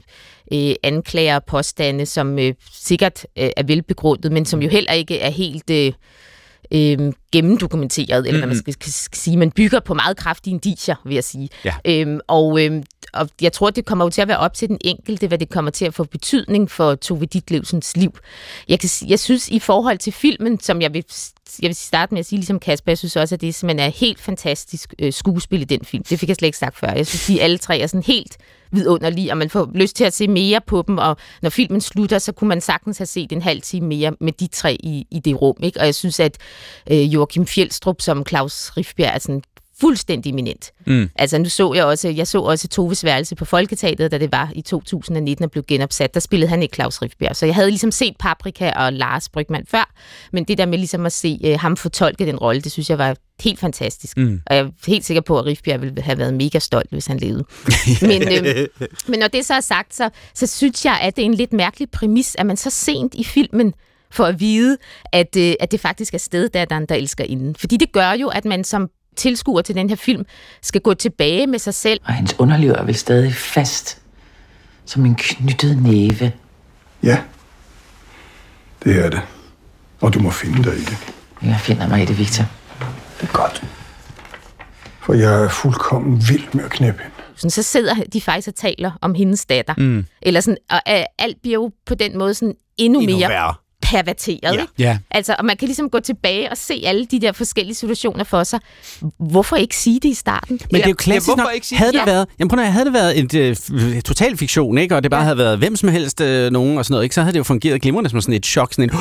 øh, 0.52 0.74
anklager 0.82 1.34
og 1.34 1.44
påstande, 1.44 2.06
som 2.06 2.38
øh, 2.38 2.54
sikkert 2.72 3.26
øh, 3.38 3.50
er 3.56 3.62
velbegrundet, 3.62 4.32
men 4.32 4.44
som 4.44 4.62
jo 4.62 4.68
heller 4.68 4.92
ikke 4.92 5.18
er 5.18 5.30
helt 5.30 5.70
øh, 5.70 5.92
øh, 6.70 7.12
gennemdokumenteret, 7.32 8.26
eller 8.26 8.40
hvad 8.40 8.48
man 8.48 8.56
skal, 8.56 8.74
skal, 8.74 9.18
sige. 9.18 9.36
Man 9.36 9.50
bygger 9.50 9.80
på 9.80 9.94
meget 9.94 10.16
kraftige 10.16 10.54
indicier, 10.54 10.96
vil 11.04 11.14
jeg 11.14 11.24
sige. 11.24 11.48
Ja. 11.64 11.74
Øhm, 11.84 12.20
og, 12.28 12.64
øhm, 12.64 12.82
og 13.16 13.28
jeg 13.40 13.52
tror, 13.52 13.70
det 13.70 13.84
kommer 13.84 14.04
jo 14.04 14.10
til 14.10 14.22
at 14.22 14.28
være 14.28 14.38
op 14.38 14.54
til 14.54 14.68
den 14.68 14.78
enkelte, 14.80 15.26
hvad 15.26 15.38
det 15.38 15.48
kommer 15.48 15.70
til 15.70 15.84
at 15.84 15.94
få 15.94 16.04
betydning 16.04 16.70
for 16.70 16.94
Tove 16.94 17.26
Ditlevsens 17.26 17.96
liv. 17.96 18.18
Jeg, 18.68 18.80
kan, 18.80 18.90
jeg 19.08 19.20
synes, 19.20 19.48
i 19.48 19.58
forhold 19.58 19.98
til 19.98 20.12
filmen, 20.12 20.60
som 20.60 20.82
jeg 20.82 20.94
vil, 20.94 21.04
jeg 21.62 21.68
vil 21.68 21.76
starte 21.76 22.14
med 22.14 22.20
at 22.20 22.26
sige, 22.26 22.38
ligesom 22.38 22.58
Kasper, 22.58 22.92
jeg 22.92 22.98
synes 22.98 23.16
også, 23.16 23.34
at 23.34 23.40
det 23.40 23.54
simpelthen 23.54 23.88
er 23.88 23.92
helt 23.92 24.20
fantastisk 24.20 24.94
øh, 24.98 25.12
skuespil 25.12 25.60
i 25.60 25.64
den 25.64 25.84
film. 25.84 26.04
Det 26.04 26.20
fik 26.20 26.28
jeg 26.28 26.36
slet 26.36 26.46
ikke 26.46 26.58
sagt 26.58 26.78
før. 26.78 26.92
Jeg 26.92 27.06
synes, 27.06 27.26
de 27.26 27.42
alle 27.42 27.58
tre 27.58 27.78
er 27.78 27.86
sådan 27.86 28.02
helt 28.02 28.36
vidunderlige, 28.70 29.32
og 29.32 29.38
man 29.38 29.50
får 29.50 29.70
lyst 29.74 29.96
til 29.96 30.04
at 30.04 30.12
se 30.12 30.28
mere 30.28 30.60
på 30.66 30.84
dem, 30.86 30.98
og 30.98 31.16
når 31.42 31.50
filmen 31.50 31.80
slutter, 31.80 32.18
så 32.18 32.32
kunne 32.32 32.48
man 32.48 32.60
sagtens 32.60 32.98
have 32.98 33.06
set 33.06 33.32
en 33.32 33.42
halv 33.42 33.62
time 33.62 33.86
mere 33.86 34.12
med 34.20 34.32
de 34.32 34.46
tre 34.46 34.76
i, 34.80 35.06
i 35.10 35.18
det 35.18 35.42
rum. 35.42 35.56
Ikke? 35.62 35.80
Og 35.80 35.86
jeg 35.86 35.94
synes, 35.94 36.20
at 36.20 36.38
øh, 36.90 37.14
Joachim 37.14 37.46
Fjeldstrup 37.46 38.00
som 38.00 38.26
Claus 38.28 38.70
Rifbjerg 38.76 39.14
er 39.14 39.18
sådan 39.18 39.42
fuldstændig 39.80 40.30
eminent. 40.30 40.72
Mm. 40.86 41.10
Altså 41.14 41.38
nu 41.38 41.48
så 41.48 41.74
jeg 41.74 41.84
også, 41.84 42.08
jeg 42.08 42.26
så 42.26 42.40
også 42.40 42.68
Toves 42.68 43.04
værelse 43.04 43.34
på 43.34 43.44
Folketeateret, 43.44 44.10
da 44.10 44.18
det 44.18 44.32
var 44.32 44.50
i 44.54 44.62
2019 44.62 45.44
og 45.44 45.50
blev 45.50 45.64
genopsat. 45.68 46.14
Der 46.14 46.20
spillede 46.20 46.48
han 46.48 46.62
ikke 46.62 46.74
Claus 46.74 47.02
Rifbjerg. 47.02 47.36
Så 47.36 47.46
jeg 47.46 47.54
havde 47.54 47.70
ligesom 47.70 47.90
set 47.90 48.14
Paprika 48.18 48.70
og 48.70 48.92
Lars 48.92 49.28
Brygman 49.28 49.66
før, 49.66 49.92
men 50.32 50.44
det 50.44 50.58
der 50.58 50.66
med 50.66 50.78
ligesom 50.78 51.06
at 51.06 51.12
se 51.12 51.40
uh, 51.44 51.60
ham 51.60 51.76
fortolke 51.76 52.26
den 52.26 52.36
rolle, 52.36 52.62
det 52.62 52.72
synes 52.72 52.90
jeg 52.90 52.98
var 52.98 53.16
helt 53.40 53.60
fantastisk. 53.60 54.16
Mm. 54.16 54.40
Og 54.46 54.56
jeg 54.56 54.64
er 54.64 54.70
helt 54.86 55.04
sikker 55.04 55.20
på, 55.20 55.38
at 55.38 55.46
Rifbjerg 55.46 55.80
ville 55.80 56.02
have 56.02 56.18
været 56.18 56.34
mega 56.34 56.58
stolt, 56.58 56.90
hvis 56.90 57.06
han 57.06 57.18
levede. 57.18 57.44
men, 58.02 58.22
øh, 58.22 58.68
men 59.08 59.18
når 59.18 59.28
det 59.28 59.46
så 59.46 59.54
er 59.54 59.60
sagt, 59.60 59.94
så, 59.94 60.10
så 60.34 60.46
synes 60.46 60.84
jeg, 60.84 60.98
at 61.02 61.16
det 61.16 61.22
er 61.22 61.26
en 61.26 61.34
lidt 61.34 61.52
mærkelig 61.52 61.90
præmis, 61.90 62.36
at 62.38 62.46
man 62.46 62.56
så 62.56 62.70
sent 62.70 63.14
i 63.14 63.24
filmen 63.24 63.74
for 64.10 64.24
at 64.24 64.40
vide, 64.40 64.76
at, 65.12 65.36
øh, 65.36 65.54
at 65.60 65.72
det 65.72 65.80
faktisk 65.80 66.14
er 66.14 66.18
steddatteren, 66.18 66.86
der 66.86 66.94
elsker 66.94 67.24
inden. 67.24 67.54
Fordi 67.54 67.76
det 67.76 67.92
gør 67.92 68.12
jo, 68.12 68.28
at 68.28 68.44
man 68.44 68.64
som 68.64 68.90
tilskuer 69.16 69.62
til 69.62 69.74
den 69.74 69.88
her 69.88 69.96
film, 69.96 70.24
skal 70.62 70.80
gå 70.80 70.94
tilbage 70.94 71.46
med 71.46 71.58
sig 71.58 71.74
selv. 71.74 72.00
Og 72.04 72.12
hendes 72.14 72.34
underliv 72.38 72.70
er 72.70 72.82
vel 72.82 72.94
stadig 72.94 73.34
fast, 73.34 74.02
som 74.84 75.06
en 75.06 75.14
knyttet 75.14 75.82
næve. 75.82 76.32
Ja, 77.02 77.18
det 78.84 79.04
er 79.04 79.10
det. 79.10 79.20
Og 80.00 80.14
du 80.14 80.20
må 80.20 80.30
finde 80.30 80.64
dig 80.64 80.74
i 80.74 80.80
det. 80.80 80.96
Jeg 81.42 81.60
finder 81.60 81.88
mig 81.88 82.02
i 82.02 82.04
det, 82.04 82.18
Victor. 82.18 82.44
Det 83.20 83.28
er 83.28 83.32
godt. 83.32 83.64
For 85.00 85.14
jeg 85.14 85.44
er 85.44 85.48
fuldkommen 85.48 86.28
vild 86.28 86.44
med 86.52 86.64
at 86.64 86.70
knæppe 86.70 87.02
hende. 87.02 87.14
Sådan, 87.36 87.50
så 87.50 87.62
sidder 87.62 87.94
de 88.12 88.20
faktisk 88.20 88.48
og 88.48 88.54
taler 88.54 88.90
om 89.00 89.14
hendes 89.14 89.46
datter. 89.46 89.74
Mm. 89.78 90.06
Eller 90.22 90.40
sådan, 90.40 90.58
og 90.70 90.80
øh, 90.88 91.04
alt 91.18 91.36
bliver 91.42 91.54
jo 91.54 91.70
på 91.86 91.94
den 91.94 92.18
måde 92.18 92.34
sådan 92.34 92.54
endnu, 92.76 93.00
endnu 93.00 93.16
mere 93.16 93.28
værre 93.28 93.54
perverteret. 93.90 94.38
Ja. 94.42 94.52
Ikke? 94.52 94.72
Ja. 94.78 94.98
Altså, 95.10 95.36
og 95.38 95.44
man 95.44 95.56
kan 95.56 95.68
ligesom 95.68 95.90
gå 95.90 96.00
tilbage 96.00 96.50
og 96.50 96.56
se 96.56 96.82
alle 96.84 97.06
de 97.06 97.20
der 97.20 97.32
forskellige 97.32 97.74
situationer 97.74 98.24
for 98.24 98.44
sig. 98.44 98.60
Hvorfor 99.18 99.56
ikke 99.56 99.76
sige 99.76 100.00
det 100.00 100.08
i 100.08 100.14
starten? 100.14 100.60
Men 100.72 100.80
det 100.80 100.84
er 100.84 100.88
jo 100.88 100.94
klassisk 100.94 101.36
ja, 101.36 101.42
nok. 101.42 101.50
Ikke 101.54 101.66
sige 101.66 101.78
havde 101.78 101.92
det, 101.92 101.98
ja. 101.98 102.04
været, 102.04 102.26
jamen, 102.38 102.48
prøv 102.48 102.58
at, 102.58 102.72
havde 102.72 102.84
det 102.84 102.92
været 102.92 103.34
et 103.34 103.70
uh, 103.70 104.00
total 104.00 104.36
fiktion, 104.36 104.78
ikke? 104.78 104.96
og 104.96 105.02
det 105.02 105.10
bare 105.10 105.20
ja. 105.20 105.24
havde 105.24 105.38
været 105.38 105.58
hvem 105.58 105.76
som 105.76 105.88
helst 105.88 106.20
uh, 106.20 106.26
nogen 106.26 106.78
og 106.78 106.84
sådan 106.84 106.92
noget, 106.92 107.04
ikke? 107.04 107.14
så 107.14 107.20
havde 107.20 107.32
det 107.32 107.38
jo 107.38 107.44
fungeret 107.44 107.82
glimrende 107.82 108.10
som 108.10 108.20
sådan 108.20 108.34
et 108.34 108.46
chok. 108.46 108.72
Sådan 108.72 108.90
en, 108.90 108.98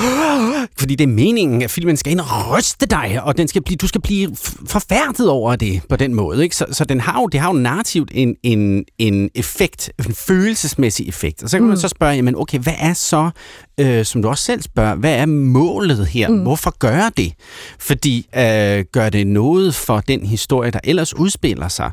fordi 0.79 0.95
det 0.95 1.03
er 1.03 1.07
meningen, 1.07 1.61
at 1.61 1.71
filmen 1.71 1.97
skal 1.97 2.11
ind 2.11 2.19
og 2.19 2.27
ryste 2.57 2.85
dig, 2.85 3.19
og 3.23 3.37
den 3.37 3.47
skal 3.47 3.63
blive, 3.63 3.77
du 3.77 3.87
skal 3.87 4.01
blive 4.01 4.35
forfærdet 4.67 5.29
over 5.29 5.55
det 5.55 5.81
på 5.89 5.95
den 5.95 6.13
måde. 6.13 6.43
Ikke? 6.43 6.55
Så, 6.55 6.65
så 6.71 6.85
den 6.85 7.01
har 7.01 7.21
jo, 7.21 7.27
det 7.27 7.39
har 7.39 7.47
jo 7.47 7.53
narrativt 7.53 8.11
en, 8.13 8.35
en, 8.43 8.85
en 8.97 9.29
effekt, 9.35 9.91
en 10.07 10.15
følelsesmæssig 10.15 11.07
effekt. 11.07 11.43
Og 11.43 11.49
så 11.49 11.57
kan 11.57 11.63
mm. 11.63 11.69
man 11.69 11.77
så 11.77 11.87
spørge, 11.87 12.15
jamen 12.15 12.35
okay, 12.35 12.59
hvad 12.59 12.73
er 12.79 12.93
så, 12.93 13.29
øh, 13.79 14.05
som 14.05 14.21
du 14.21 14.27
også 14.27 14.43
selv 14.43 14.61
spørger, 14.61 14.95
hvad 14.95 15.15
er 15.15 15.25
målet 15.25 16.07
her? 16.07 16.29
Mm. 16.29 16.39
Hvorfor 16.39 16.77
gør 16.79 17.09
det? 17.17 17.33
Fordi 17.79 18.27
øh, 18.35 18.85
gør 18.91 19.09
det 19.09 19.27
noget 19.27 19.75
for 19.75 19.99
den 19.99 20.25
historie, 20.25 20.71
der 20.71 20.79
ellers 20.83 21.15
udspiller 21.15 21.67
sig? 21.67 21.91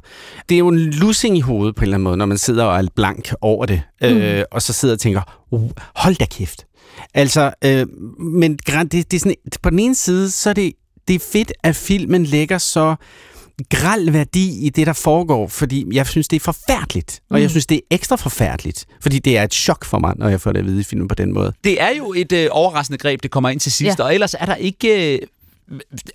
Det 0.48 0.54
er 0.54 0.58
jo 0.58 0.68
en 0.68 0.78
lussing 0.78 1.36
i 1.36 1.40
hovedet 1.40 1.74
på 1.74 1.80
en 1.80 1.82
eller 1.82 1.96
anden 1.96 2.04
måde, 2.04 2.16
når 2.16 2.26
man 2.26 2.38
sidder 2.38 2.64
og 2.64 2.78
er 2.78 2.88
blank 2.96 3.32
over 3.40 3.66
det, 3.66 3.82
øh, 4.02 4.38
mm. 4.38 4.44
og 4.50 4.62
så 4.62 4.72
sidder 4.72 4.94
og 4.94 5.00
tænker, 5.00 5.20
hold 5.94 6.14
da 6.14 6.24
kæft. 6.24 6.66
Altså, 7.14 7.52
øh, 7.64 7.86
men 8.18 8.56
det, 8.56 8.92
det 8.92 9.14
er 9.14 9.18
sådan, 9.18 9.34
på 9.62 9.70
den 9.70 9.78
ene 9.78 9.94
side, 9.94 10.30
så 10.30 10.50
er 10.50 10.54
det, 10.54 10.72
det 11.08 11.14
er 11.14 11.24
fedt, 11.32 11.52
at 11.62 11.76
filmen 11.76 12.24
lægger 12.24 12.58
så 12.58 12.94
græld 13.70 14.10
værdi 14.10 14.66
i 14.66 14.70
det, 14.70 14.86
der 14.86 14.92
foregår, 14.92 15.48
fordi 15.48 15.84
jeg 15.92 16.06
synes, 16.06 16.28
det 16.28 16.36
er 16.36 16.40
forfærdeligt. 16.40 17.20
Og 17.30 17.40
jeg 17.40 17.46
mm. 17.46 17.50
synes, 17.50 17.66
det 17.66 17.76
er 17.76 17.80
ekstra 17.90 18.16
forfærdeligt, 18.16 18.86
fordi 19.00 19.18
det 19.18 19.38
er 19.38 19.42
et 19.42 19.54
chok 19.54 19.84
for 19.84 19.98
mig, 19.98 20.14
når 20.16 20.28
jeg 20.28 20.40
får 20.40 20.52
det 20.52 20.58
at 20.58 20.66
vide 20.66 20.80
i 20.80 20.84
filmen 20.84 21.08
på 21.08 21.14
den 21.14 21.32
måde. 21.32 21.52
Det 21.64 21.82
er 21.82 21.90
jo 21.98 22.12
et 22.16 22.32
øh, 22.32 22.48
overraskende 22.50 22.98
greb, 22.98 23.22
det 23.22 23.30
kommer 23.30 23.48
ind 23.48 23.60
til 23.60 23.72
sidst, 23.72 23.98
ja. 23.98 24.04
og 24.04 24.14
ellers 24.14 24.34
er 24.34 24.46
der 24.46 24.54
ikke... 24.54 25.14
Øh, 25.14 25.18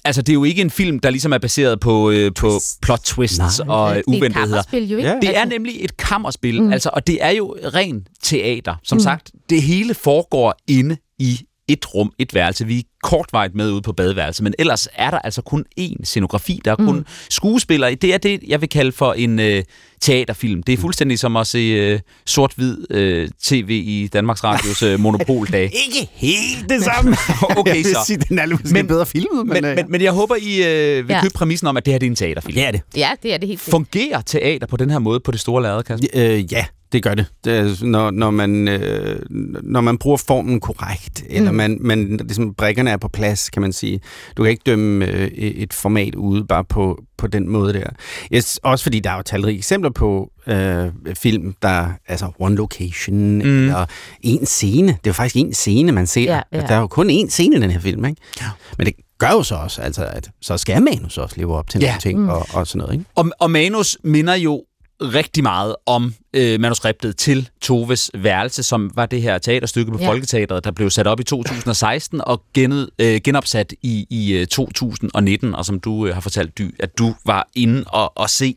altså, 0.06 0.22
det 0.22 0.30
er 0.30 0.34
jo 0.34 0.44
ikke 0.44 0.62
en 0.62 0.70
film, 0.70 1.00
der 1.00 1.10
ligesom 1.10 1.34
er 1.34 1.38
baseret 1.38 1.80
på, 1.80 2.12
øh, 2.12 2.34
på 2.34 2.52
plot 2.82 3.00
twists 3.00 3.60
Nej. 3.60 3.68
og 3.68 4.04
uventetheder. 4.08 4.62
Det 4.62 4.84
er 4.84 4.88
jo 4.88 4.98
ikke? 4.98 5.10
Ja. 5.10 5.20
Det 5.22 5.38
er 5.38 5.46
nemlig 5.46 5.84
et 5.84 5.98
kammerspil, 5.98 6.64
mm. 6.64 6.74
altså, 6.74 6.90
og 6.94 7.08
det 7.08 7.18
er 7.22 7.30
jo 7.30 7.56
ren 7.74 8.08
teater. 8.24 8.76
Som 8.84 8.96
mm. 8.96 9.00
sagt, 9.00 9.32
det 9.50 9.62
hele 9.62 9.94
foregår 9.94 10.56
inde 10.68 10.98
i 11.20 11.40
et 11.68 11.94
rum, 11.96 12.12
et 12.20 12.34
værelse. 12.34 12.66
Vi 12.66 12.80
er 12.80 12.84
kortvejt 13.08 13.56
med 13.56 13.72
ude 13.72 13.82
på 13.82 13.94
badeværelset, 13.94 14.44
men 14.44 14.54
ellers 14.60 14.88
er 14.94 15.12
der 15.12 15.20
altså 15.20 15.42
kun 15.42 15.66
én 15.80 16.04
scenografi. 16.04 16.62
Der 16.66 16.72
er 16.72 16.76
kun 16.76 16.96
mm. 16.96 17.06
skuespillere. 17.30 17.96
Det 17.96 18.14
er 18.14 18.18
det, 18.18 18.44
jeg 18.48 18.62
vil 18.62 18.70
kalde 18.70 18.92
for 18.92 19.14
en 19.14 19.40
øh, 19.40 19.64
teaterfilm. 20.02 20.64
Det 20.64 20.74
er 20.74 20.78
fuldstændig 20.78 21.20
som 21.20 21.36
at 21.36 21.48
se 21.48 21.58
øh, 21.58 22.00
sort-hvid 22.26 22.92
øh, 22.92 23.30
tv 23.44 23.70
i 23.70 24.10
Danmarks 24.14 24.44
Radios 24.44 24.84
øh, 24.84 25.00
monopoldag. 25.00 25.64
Ikke 25.88 26.10
helt 26.14 26.70
det 26.70 26.84
samme. 26.84 27.16
okay, 27.60 27.84
så. 27.84 28.04
Sige, 28.08 28.18
den 28.18 28.40
er 28.40 28.48
måske 28.48 28.74
men, 28.74 28.88
bedre 28.88 29.06
filmet. 29.06 29.48
Men, 29.48 29.54
men, 29.54 29.66
øh, 29.66 29.76
men, 29.76 29.86
men 29.90 30.02
jeg 30.02 30.12
håber, 30.12 30.36
I 30.36 30.58
øh, 30.58 31.08
vil 31.08 31.14
ja. 31.14 31.22
købe 31.22 31.34
præmissen 31.34 31.68
om, 31.68 31.78
at 31.78 31.86
det 31.86 31.94
her 31.94 32.00
det 32.00 32.06
er 32.06 32.12
en 32.12 32.16
teaterfilm. 32.16 32.56
Det 32.56 32.64
er 32.64 32.72
det. 32.72 32.82
Ja, 32.96 33.10
det 33.24 33.34
er 33.34 33.38
det 33.38 33.48
helt 33.48 33.60
Fungerer 33.60 34.22
teater 34.22 34.68
på 34.68 34.78
den 34.78 34.90
her 34.90 35.00
måde 35.00 35.20
på 35.20 35.32
det 35.32 35.40
store 35.40 35.62
lærred, 35.62 35.84
Kasper? 35.84 36.08
Øh, 36.14 36.54
ja, 36.54 36.66
det 36.92 37.04
gør 37.04 37.16
det. 37.16 37.26
det 37.44 37.58
er, 37.58 37.86
når, 37.86 38.12
når, 38.12 38.32
man, 38.32 38.68
øh, 38.68 39.20
når 39.64 39.82
man 39.82 39.98
bruger 39.98 40.18
formen 40.18 40.60
korrekt, 40.60 41.24
mm. 41.24 41.36
eller 41.36 41.52
man, 41.52 41.78
man, 41.82 42.18
ligesom, 42.18 42.54
brækkerne 42.54 42.90
er 42.90 42.98
på 42.98 43.08
plads, 43.08 43.50
kan 43.50 43.62
man 43.62 43.74
sige. 43.74 44.02
Du 44.38 44.44
kan 44.44 44.50
ikke 44.50 44.64
dømme 44.66 45.06
øh, 45.06 45.28
et 45.38 45.74
format 45.74 46.16
ude 46.16 46.46
bare 46.46 46.64
på, 46.64 47.04
på 47.18 47.28
den 47.28 47.50
måde 47.50 47.74
der. 47.74 47.90
Yes, 48.34 48.60
også 48.64 48.84
fordi 48.84 49.00
der 49.00 49.10
er 49.10 49.16
jo 49.16 49.22
talrige 49.22 49.58
eksempler 49.58 49.87
på 49.90 50.32
øh, 50.48 50.88
film, 51.14 51.56
der 51.62 51.90
altså 52.08 52.32
one 52.40 52.56
location, 52.56 53.36
mm. 53.36 53.42
eller 53.42 53.86
en 54.22 54.46
scene. 54.46 54.88
Det 54.88 54.94
er 54.94 55.00
jo 55.08 55.14
faktisk 55.14 55.36
en 55.36 55.54
scene, 55.54 55.92
man 55.92 56.08
ser. 56.08 56.22
Ja, 56.22 56.42
ja. 56.52 56.62
Der 56.62 56.76
er 56.76 56.80
jo 56.80 56.88
kun 56.88 57.10
én 57.10 57.30
scene 57.30 57.56
i 57.56 57.60
den 57.60 57.72
her 57.72 57.80
film, 57.80 58.06
ikke? 58.06 58.22
Ja. 58.42 58.46
Men 58.78 58.88
det 58.88 58.96
gør 59.18 59.30
jo 59.30 59.44
så 59.44 59.56
også, 59.56 59.82
altså, 59.82 60.06
at 60.06 60.30
så 60.42 60.58
skal 60.58 60.84
manus 60.84 61.18
også 61.18 61.36
leve 61.38 61.56
op 61.56 61.70
til 61.70 61.82
ja. 61.82 61.88
nogle 61.88 62.02
ting 62.02 62.20
mm. 62.20 62.30
og, 62.30 62.48
og 62.54 62.68
sådan 62.68 62.80
noget. 62.80 62.94
Ikke? 62.94 63.06
Og, 63.16 63.30
og 63.40 63.52
manus 63.52 63.98
minder 64.04 64.36
jo 64.36 64.64
rigtig 65.02 65.44
meget 65.44 65.76
om 65.86 66.14
øh, 66.34 66.60
manuskriptet 66.60 67.18
til 67.18 67.50
Toves 67.62 68.12
værelse, 68.14 68.64
som 68.64 68.92
var 68.96 69.06
det 69.06 69.22
her 69.22 69.38
teaterstykke 69.38 69.92
på 69.92 69.98
ja. 70.02 70.10
Folketeateret, 70.10 70.64
der 70.64 70.72
blev 70.72 70.90
sat 70.90 71.08
op 71.08 71.20
i 71.20 71.24
2016 71.24 72.22
og 72.22 72.44
genet, 72.54 72.90
øh, 73.00 73.22
genopsat 73.24 73.74
i, 73.82 74.08
i 74.10 74.34
øh, 74.34 74.48
2019, 74.48 75.56
og 75.56 75.66
som 75.66 75.80
du 75.80 76.08
øh, 76.08 76.14
har 76.14 76.22
fortalt, 76.22 76.58
Dy, 76.58 76.76
at 76.80 76.98
du 76.98 77.16
var 77.26 77.50
inde 77.56 77.84
og, 77.88 78.18
og 78.18 78.30
se. 78.30 78.56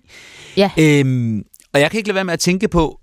Ja. 0.57 0.71
Øhm, 0.79 1.45
og 1.75 1.81
jeg 1.81 1.91
kan 1.91 1.99
ikke 1.99 2.09
lade 2.09 2.15
være 2.15 2.25
med 2.25 2.33
at 2.33 2.41
tænke 2.41 2.69
på, 2.69 3.01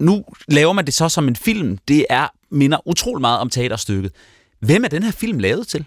nu 0.00 0.24
laver 0.48 0.72
man 0.72 0.86
det 0.86 0.94
så 0.94 1.08
som 1.08 1.28
en 1.28 1.36
film. 1.36 1.78
Det 1.88 2.06
er 2.10 2.26
minder 2.50 2.88
utrolig 2.88 3.20
meget 3.20 3.38
om 3.38 3.50
teaterstykket. 3.50 4.12
Hvem 4.60 4.84
er 4.84 4.88
den 4.88 5.02
her 5.02 5.12
film 5.12 5.38
lavet 5.38 5.68
til? 5.68 5.84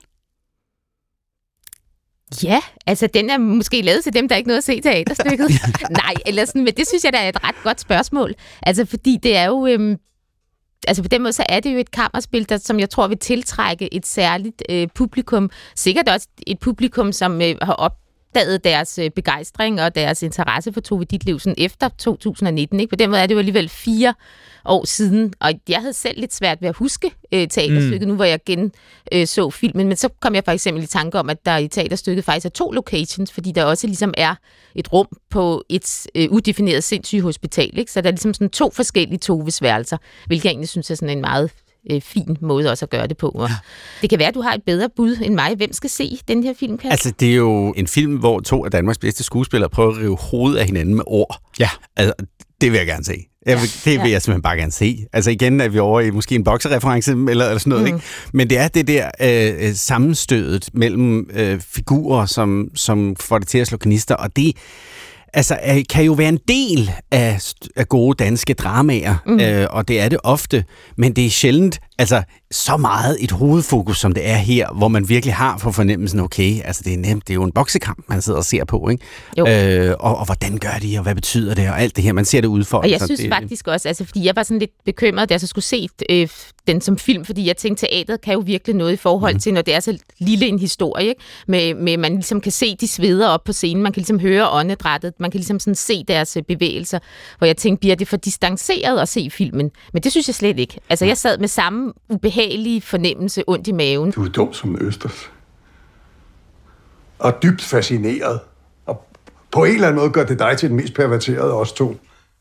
Ja, 2.44 2.62
altså 2.88 3.08
den 3.08 3.30
er 3.30 3.38
måske 3.38 3.82
lavet 3.82 4.04
til 4.04 4.14
dem, 4.14 4.28
der 4.28 4.36
ikke 4.36 4.48
nåede 4.48 4.58
at 4.58 4.64
se 4.64 4.82
teaterstykket. 4.82 5.50
Nej, 6.04 6.14
eller 6.26 6.46
sådan, 6.46 6.64
men 6.64 6.74
det 6.74 6.88
synes 6.88 7.04
jeg 7.04 7.14
da 7.14 7.18
er 7.18 7.30
et 7.30 7.44
ret 7.44 7.56
godt 7.64 7.82
spørgsmål. 7.82 8.34
Altså 8.62 8.86
fordi 8.86 9.18
det 9.24 9.38
er 9.38 9.46
jo... 9.46 9.68
Øhm, 9.68 9.98
altså 10.88 11.02
på 11.04 11.08
den 11.08 11.22
måde, 11.22 11.34
så 11.34 11.44
er 11.50 11.60
det 11.60 11.74
jo 11.74 11.78
et 11.78 11.92
kammerspil, 11.92 12.50
der, 12.50 12.58
som 12.58 12.80
jeg 12.80 12.90
tror 12.90 13.08
vil 13.08 13.18
tiltrække 13.18 13.94
et 13.94 14.06
særligt 14.06 14.64
øh, 14.70 14.88
publikum. 14.96 15.50
Sikkert 15.76 16.10
også 16.10 16.28
et 16.48 16.60
publikum, 16.60 17.12
som 17.12 17.42
øh, 17.42 17.56
har 17.62 17.74
op, 17.74 17.96
opdaget 18.32 18.64
deres 18.64 19.00
øh, 19.00 19.10
begejstring 19.10 19.82
og 19.82 19.96
deres 19.96 20.24
interesse 20.24 20.74
for 20.74 20.82
Tove 20.82 21.04
Ditlevsen 21.04 21.56
efter 21.58 21.90
2019. 21.98 22.80
Ikke? 22.80 22.90
På 22.90 22.96
den 22.96 23.10
måde 23.10 23.22
er 23.22 23.28
det 23.28 23.34
jo 23.34 23.40
alligevel 23.40 23.70
fire 23.70 24.14
år 24.66 24.86
siden, 24.86 25.34
og 25.40 25.52
jeg 25.70 25.80
havde 25.80 25.94
selv 25.94 26.20
lidt 26.20 26.34
svært 26.34 26.62
ved 26.62 26.70
at 26.70 26.76
huske 26.76 27.12
øh, 27.32 27.48
teaterstykket, 27.48 28.02
mm. 28.02 28.08
nu 28.08 28.16
hvor 28.16 28.26
jeg 28.26 28.40
gen 28.46 28.72
øh, 29.12 29.28
så 29.28 29.50
filmen, 29.50 29.88
men 29.88 29.98
så 29.98 30.10
kom 30.20 30.36
jeg 30.36 30.44
for 30.46 30.52
eksempel 30.52 30.84
i 30.84 30.88
tanke 30.88 31.20
om, 31.20 31.30
at 31.30 31.46
der 31.46 31.58
i 31.58 31.68
teaterstykket 31.68 32.26
faktisk 32.26 32.46
er 32.46 32.50
to 32.50 32.72
locations, 32.72 33.32
fordi 33.32 33.52
der 33.52 33.64
også 33.64 33.88
ligesom 33.88 34.14
er 34.18 34.36
et 34.76 34.94
rum 34.94 35.08
på 35.30 35.64
et 35.70 36.08
øh, 36.16 36.32
udefineret 36.32 36.84
sindssygehospital, 36.84 37.80
ikke? 37.80 37.92
så 37.92 38.02
der 38.02 38.08
er 38.08 38.12
ligesom 38.12 38.34
sådan 38.34 38.50
to 38.50 38.72
forskellige 38.72 39.18
Toves 39.18 39.62
værelser, 39.62 39.98
hvilket 40.28 40.46
jeg 40.46 40.52
egentlig 40.52 40.70
synes 40.70 40.92
er 40.92 40.96
sådan 40.96 41.18
en 41.18 41.22
meget 41.22 41.52
øh, 41.92 42.02
fin 42.02 42.38
måde 42.42 42.72
også 42.72 42.86
at 42.86 42.90
gøre 42.90 43.08
det 43.08 43.18
på. 43.18 43.30
Og 43.30 43.50
ja. 43.50 43.56
Det 44.02 44.10
kan 44.10 44.20
være, 44.20 44.28
at 44.28 44.34
du 44.34 44.42
har 44.42 44.54
et 44.54 44.64
bedre 44.66 44.90
bud 44.96 45.18
end 45.24 45.34
mig. 45.34 45.56
Hvem 45.56 45.74
skal 45.74 45.90
se 45.90 46.18
den 46.28 46.44
her 46.44 46.54
film, 46.60 46.78
Kasper? 46.78 46.92
Altså, 46.92 47.12
det 47.20 47.32
er 47.32 47.36
jo 47.36 47.74
en 47.78 47.88
film, 47.88 48.16
hvor 48.16 48.40
to 48.40 48.66
af 48.66 48.72
Danmarks 48.72 48.98
bedste 48.98 49.24
skuespillere 49.24 49.70
prøver 49.70 49.92
at 49.92 49.98
rive 49.98 50.18
hovedet 50.18 50.58
af 50.58 50.66
hinanden 50.66 50.96
med 50.96 51.04
ord. 51.08 51.42
Ja. 51.60 51.70
Altså, 51.98 52.14
det 52.62 52.72
vil 52.72 52.78
jeg 52.78 52.88
gerne 52.88 53.04
se. 53.04 53.28
Jeg 53.46 53.58
vil, 53.58 53.70
det 53.86 54.02
vil 54.02 54.08
ja. 54.08 54.14
jeg 54.14 54.22
simpelthen 54.22 54.42
bare 54.42 54.58
gerne 54.58 54.72
se. 54.72 55.06
Altså 55.14 55.32
igen 55.32 55.62
er 55.62 55.68
vi 55.70 55.80
over 55.80 56.02
i 56.02 56.10
måske 56.10 56.36
en 56.36 56.44
boksereference 56.44 57.12
eller, 57.12 57.30
eller 57.30 57.58
sådan 57.58 57.70
noget, 57.70 57.84
mm. 57.84 57.96
ikke? 57.96 58.08
Men 58.34 58.50
det 58.50 58.58
er 58.58 58.68
det 58.68 58.88
der 58.88 59.10
øh, 59.22 59.68
øh, 59.68 59.76
sammenstødet 59.76 60.70
mellem 60.74 61.30
øh, 61.34 61.60
figurer, 61.62 62.26
som, 62.26 62.70
som 62.76 63.16
får 63.16 63.40
det 63.40 63.48
til 63.48 63.58
at 63.58 63.68
slå 63.68 63.78
knister, 63.78 64.16
og 64.16 64.36
det 64.36 64.56
altså, 65.34 65.60
øh, 65.68 65.84
kan 65.90 66.04
jo 66.04 66.14
være 66.14 66.30
en 66.30 66.40
del 66.48 66.92
af, 67.12 67.54
af 67.76 67.90
gode 67.90 68.24
danske 68.24 68.54
dramaer, 68.54 69.16
mm. 69.26 69.40
øh, 69.40 69.68
og 69.70 69.88
det 69.88 70.00
er 70.02 70.10
det 70.10 70.20
ofte, 70.24 70.64
men 70.96 71.14
det 71.14 71.26
er 71.26 71.30
sjældent 71.30 71.80
altså, 72.02 72.24
så 72.52 72.78
meget 72.78 73.18
et 73.20 73.32
hovedfokus, 73.32 74.00
som 74.00 74.14
det 74.14 74.30
er 74.30 74.36
her, 74.36 74.74
hvor 74.78 74.88
man 74.88 75.10
virkelig 75.10 75.36
har 75.36 75.58
for 75.58 75.72
fornemmelsen, 75.72 76.20
okay, 76.20 76.62
altså 76.64 76.82
det 76.86 76.94
er 76.94 76.98
nemt, 76.98 77.28
det 77.28 77.34
er 77.34 77.36
jo 77.36 77.44
en 77.44 77.52
boksekamp, 77.52 78.10
man 78.10 78.22
sidder 78.22 78.40
og 78.40 78.46
ser 78.46 78.66
på, 78.66 78.90
ikke? 78.90 79.04
Jo. 79.38 79.48
Øh, 79.48 79.96
og, 80.00 80.18
og 80.18 80.26
hvordan 80.26 80.58
gør 80.58 80.80
de, 80.82 80.98
og 80.98 81.04
hvad 81.04 81.16
betyder 81.16 81.56
det, 81.56 81.70
og 81.70 81.82
alt 81.82 81.96
det 81.96 82.04
her, 82.04 82.14
man 82.14 82.26
ser 82.26 82.42
det 82.42 82.48
ud 82.48 82.64
for. 82.64 82.78
Og 82.78 82.90
jeg 82.90 83.02
synes 83.02 83.20
det, 83.20 83.34
faktisk 83.34 83.68
også, 83.68 83.88
altså 83.88 84.06
fordi 84.06 84.26
jeg 84.26 84.36
var 84.36 84.44
sådan 84.44 84.60
lidt 84.60 84.72
bekymret, 84.86 85.30
da 85.30 85.34
jeg 85.34 85.42
så 85.42 85.48
skulle 85.48 85.66
se 85.66 85.88
øh, 86.10 86.28
den 86.68 86.82
som 86.82 86.98
film, 86.98 87.26
fordi 87.26 87.48
jeg 87.48 87.58
tænkte, 87.58 87.86
teateret 87.86 88.22
kan 88.22 88.34
jo 88.34 88.40
virkelig 88.40 88.76
noget 88.76 88.94
i 88.94 88.96
forhold 88.96 89.34
mm. 89.34 89.40
til, 89.40 89.54
når 89.54 89.62
det 89.62 89.74
er 89.74 89.80
så 89.80 89.98
lille 90.20 90.46
en 90.46 90.60
historie, 90.60 91.08
ikke? 91.08 91.22
Med, 91.48 91.74
med 91.74 91.98
man 91.98 92.14
ligesom 92.14 92.42
kan 92.42 92.52
se 92.52 92.76
de 92.76 92.88
sveder 92.88 93.28
op 93.28 93.44
på 93.44 93.54
scenen, 93.54 93.84
man 93.84 93.92
kan 93.92 94.00
ligesom 94.00 94.20
høre 94.20 94.50
åndedrættet, 94.50 95.14
man 95.20 95.32
kan 95.32 95.38
ligesom 95.38 95.60
sådan 95.60 95.76
se 95.76 96.04
deres 96.08 96.38
øh, 96.38 96.44
bevægelser, 96.44 97.00
hvor 97.38 97.48
jeg 97.48 97.58
tænkte, 97.58 97.80
bliver 97.80 97.96
det 97.96 98.08
for 98.08 98.18
distanceret 98.18 99.00
at 99.00 99.10
se 99.10 99.30
filmen? 99.32 99.72
Men 99.94 100.04
det 100.04 100.12
synes 100.12 100.28
jeg 100.28 100.36
slet 100.36 100.60
ikke. 100.60 100.78
Altså 100.90 101.06
jeg 101.06 101.18
sad 101.18 101.38
med 101.38 101.48
samme 101.48 101.91
ubehagelige 102.10 102.82
fornemmelse 102.82 103.44
ondt 103.48 103.68
i 103.68 103.72
maven. 103.72 104.12
Du 104.12 104.24
er 104.26 104.30
dum 104.30 104.54
som 104.54 104.78
Østers. 104.82 105.32
Og 107.20 107.34
dybt 107.44 107.62
fascineret. 107.62 108.40
Og 108.86 109.06
på 109.52 109.64
en 109.64 109.74
eller 109.74 109.88
anden 109.88 110.00
måde 110.02 110.12
gør 110.12 110.26
det 110.26 110.40
dig 110.40 110.58
til 110.58 110.70
den 110.70 110.78
mest 110.78 110.94
perverterede 110.94 111.52
af 111.52 111.60
os 111.60 111.72
to. 111.74 111.98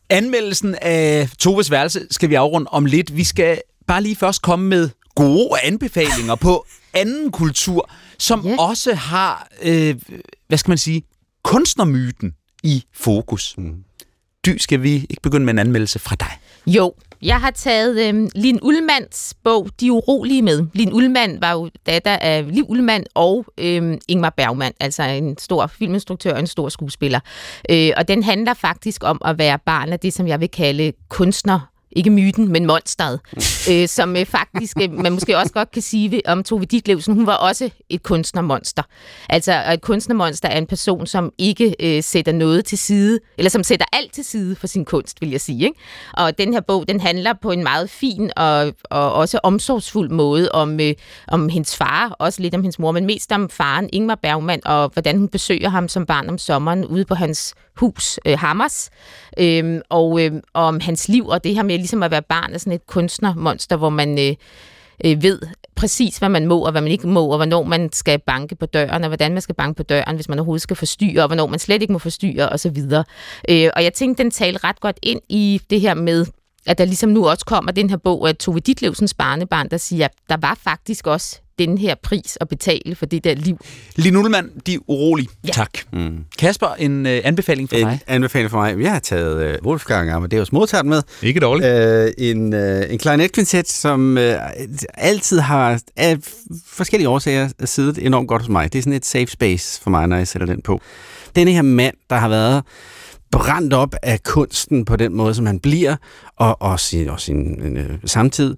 Anmeldelsen 0.09 0.75
af 0.81 1.29
Toves 1.39 1.71
værelse 1.71 2.07
skal 2.11 2.29
vi 2.29 2.35
afrunde 2.35 2.67
om 2.71 2.85
lidt. 2.85 3.15
Vi 3.15 3.23
skal 3.23 3.61
bare 3.87 4.03
lige 4.03 4.15
først 4.15 4.41
komme 4.41 4.69
med 4.69 4.89
gode 5.15 5.49
anbefalinger 5.63 6.35
på 6.35 6.65
anden 6.93 7.31
kultur, 7.31 7.89
som 8.19 8.45
Ja. 8.45 8.55
også 8.59 8.93
har, 8.93 9.47
øh, 9.63 9.95
hvad 10.47 10.57
skal 10.57 10.71
man 10.71 10.77
sige, 10.77 11.03
kunstnermyten 11.43 12.33
i 12.63 12.83
fokus. 12.93 13.55
Mm. 13.57 13.75
Dy, 14.45 14.57
skal 14.57 14.83
vi 14.83 14.93
ikke 15.09 15.21
begynde 15.23 15.45
med 15.45 15.53
en 15.53 15.59
anmeldelse 15.59 15.99
fra 15.99 16.15
dig? 16.19 16.31
Jo, 16.67 16.93
jeg 17.21 17.41
har 17.41 17.51
taget 17.51 18.07
øh, 18.07 18.29
Lin 18.35 18.59
Ullmanns 18.61 19.33
bog 19.43 19.69
De 19.79 19.91
Urolige 19.91 20.41
med. 20.41 20.65
Lin 20.73 20.93
Ullmann 20.93 21.41
var 21.41 21.51
jo 21.51 21.69
datter 21.85 22.17
af 22.17 22.53
Liv 22.53 22.65
Ullmann 22.69 23.05
og 23.13 23.45
øh, 23.57 23.97
Ingmar 24.07 24.29
Bergman, 24.29 24.73
altså 24.79 25.03
en 25.03 25.37
stor 25.37 25.67
filminstruktør 25.67 26.33
og 26.33 26.39
en 26.39 26.47
stor 26.47 26.69
skuespiller. 26.69 27.19
Øh, 27.69 27.91
og 27.97 28.07
den 28.07 28.23
handler 28.23 28.53
faktisk 28.53 29.03
om 29.03 29.21
at 29.25 29.37
være 29.37 29.59
barn 29.65 29.89
af 29.89 29.99
det, 29.99 30.13
som 30.13 30.27
jeg 30.27 30.39
vil 30.39 30.49
kalde 30.49 30.93
kunstner 31.09 31.70
ikke 31.91 32.09
myten, 32.09 32.51
men 32.51 32.65
monsteret, 32.65 33.19
øh, 33.71 33.87
som 33.87 34.15
øh, 34.15 34.25
faktisk, 34.25 34.77
øh, 34.81 34.93
man 34.93 35.11
måske 35.11 35.37
også 35.37 35.53
godt 35.53 35.71
kan 35.71 35.81
sige 35.81 36.21
om 36.25 36.43
Tove 36.43 36.65
Ditlevsen, 36.65 37.13
hun 37.13 37.25
var 37.25 37.35
også 37.35 37.69
et 37.89 38.03
kunstnermonster. 38.03 38.83
Altså, 39.29 39.63
et 39.73 39.81
kunstnermonster 39.81 40.49
er 40.49 40.57
en 40.57 40.67
person, 40.67 41.07
som 41.07 41.31
ikke 41.37 41.75
øh, 41.79 42.03
sætter 42.03 42.31
noget 42.31 42.65
til 42.65 42.77
side, 42.77 43.19
eller 43.37 43.49
som 43.49 43.63
sætter 43.63 43.85
alt 43.93 44.13
til 44.13 44.23
side 44.23 44.55
for 44.55 44.67
sin 44.67 44.85
kunst, 44.85 45.21
vil 45.21 45.29
jeg 45.29 45.41
sige. 45.41 45.63
Ikke? 45.63 45.79
Og 46.13 46.37
den 46.37 46.53
her 46.53 46.61
bog, 46.61 46.87
den 46.87 46.99
handler 46.99 47.33
på 47.41 47.51
en 47.51 47.63
meget 47.63 47.89
fin 47.89 48.31
og, 48.35 48.73
og 48.89 49.13
også 49.13 49.39
omsorgsfuld 49.43 50.09
måde 50.09 50.51
om, 50.51 50.79
øh, 50.79 50.93
om 51.27 51.49
hendes 51.49 51.75
far, 51.75 52.15
også 52.19 52.41
lidt 52.41 52.55
om 52.55 52.61
hendes 52.61 52.79
mor, 52.79 52.91
men 52.91 53.05
mest 53.05 53.31
om 53.31 53.49
faren, 53.49 53.89
Ingmar 53.93 54.15
Bergman, 54.15 54.61
og 54.65 54.89
hvordan 54.93 55.17
hun 55.17 55.27
besøger 55.27 55.69
ham 55.69 55.87
som 55.87 56.05
barn 56.05 56.29
om 56.29 56.37
sommeren 56.37 56.85
ude 56.85 57.05
på 57.05 57.15
hans 57.15 57.55
hus, 57.79 58.19
øh, 58.25 58.39
Hammers, 58.39 58.89
øh, 59.37 59.81
og, 59.89 60.23
øh, 60.23 60.31
om 60.53 60.79
hans 60.79 61.09
liv, 61.09 61.27
og 61.27 61.43
det 61.43 61.55
her 61.55 61.63
med 61.63 61.77
ligesom 61.77 62.03
at 62.03 62.11
være 62.11 62.21
barn 62.21 62.53
af 62.53 62.59
sådan 62.59 62.73
et 62.73 62.87
kunstnermonster, 62.87 63.75
hvor 63.75 63.89
man 63.89 64.19
øh, 64.19 64.35
øh, 65.05 65.23
ved 65.23 65.39
præcis, 65.75 66.17
hvad 66.17 66.29
man 66.29 66.45
må 66.45 66.65
og 66.65 66.71
hvad 66.71 66.81
man 66.81 66.91
ikke 66.91 67.07
må, 67.07 67.27
og 67.27 67.37
hvornår 67.37 67.63
man 67.63 67.91
skal 67.93 68.19
banke 68.19 68.55
på 68.55 68.65
døren, 68.65 69.03
og 69.03 69.07
hvordan 69.07 69.33
man 69.33 69.41
skal 69.41 69.55
banke 69.55 69.77
på 69.77 69.83
døren, 69.83 70.15
hvis 70.15 70.29
man 70.29 70.39
overhovedet 70.39 70.61
skal 70.61 70.75
forstyrre, 70.75 71.23
og 71.23 71.27
hvornår 71.27 71.47
man 71.47 71.59
slet 71.59 71.81
ikke 71.81 71.93
må 71.93 71.99
forstyrre, 71.99 72.49
osv. 72.49 72.77
Øh, 73.49 73.69
og 73.75 73.83
jeg 73.83 73.93
tænkte, 73.93 74.23
den 74.23 74.31
talte 74.31 74.59
ret 74.63 74.79
godt 74.79 74.99
ind 75.03 75.21
i 75.29 75.61
det 75.69 75.81
her 75.81 75.93
med, 75.93 76.25
at 76.65 76.77
der 76.77 76.85
ligesom 76.85 77.09
nu 77.09 77.27
også 77.29 77.45
kommer 77.45 77.71
den 77.71 77.89
her 77.89 77.97
bog 77.97 78.27
af 78.27 78.35
Tove 78.35 78.59
Ditlevsens 78.59 79.13
barnebarn, 79.13 79.69
der 79.69 79.77
siger, 79.77 80.05
at 80.05 80.11
der 80.29 80.37
var 80.41 80.57
faktisk 80.63 81.07
også 81.07 81.39
den 81.59 81.77
her 81.77 81.95
pris 82.03 82.37
at 82.41 82.47
betale 82.47 82.95
for 82.95 83.05
det 83.05 83.23
der 83.23 83.35
liv. 83.35 83.57
Lin 83.95 84.15
Ullmann, 84.15 84.49
de 84.67 84.73
er 84.73 84.77
urolige. 84.87 85.27
Ja. 85.47 85.51
Tak. 85.51 85.69
Mm. 85.93 86.17
Kasper, 86.39 86.67
en 86.79 87.05
øh, 87.05 87.21
anbefaling 87.23 87.69
fra 87.69 87.77
En 87.77 87.87
dig? 87.87 87.99
anbefaling 88.07 88.51
for 88.51 88.57
mig. 88.57 88.79
Jeg 88.83 88.91
har 88.91 88.99
taget 88.99 89.43
øh, 89.43 89.57
Wolfgang 89.63 90.09
Amadeus 90.09 90.51
Mozart 90.51 90.85
med. 90.85 91.01
Ikke 91.21 91.39
dårligt. 91.39 91.67
Øh, 91.67 92.11
en, 92.17 92.53
øh, 92.53 92.83
en 92.89 92.99
klarinetkvintet, 92.99 93.69
som 93.69 94.17
øh, 94.17 94.35
altid 94.93 95.39
har 95.39 95.79
af 95.97 96.17
forskellige 96.67 97.09
årsager 97.09 97.49
siddet 97.65 98.05
enormt 98.05 98.27
godt 98.27 98.41
hos 98.41 98.49
mig. 98.49 98.73
Det 98.73 98.79
er 98.79 98.83
sådan 98.83 98.93
et 98.93 99.05
safe 99.05 99.27
space 99.27 99.81
for 99.81 99.89
mig, 99.89 100.07
når 100.07 100.17
jeg 100.17 100.27
sætter 100.27 100.45
den 100.47 100.61
på. 100.61 100.81
Denne 101.35 101.51
her 101.51 101.61
mand, 101.61 101.95
der 102.09 102.15
har 102.15 102.29
været 102.29 102.63
brændt 103.31 103.73
op 103.73 103.95
af 104.03 104.23
kunsten 104.23 104.85
på 104.85 104.95
den 104.95 105.13
måde, 105.13 105.33
som 105.33 105.45
han 105.45 105.59
bliver, 105.59 105.95
og, 106.35 106.61
og 106.61 106.79
sin, 106.79 107.09
og 107.09 107.19
sin 107.19 107.77
øh, 107.77 107.97
samtid, 108.05 108.57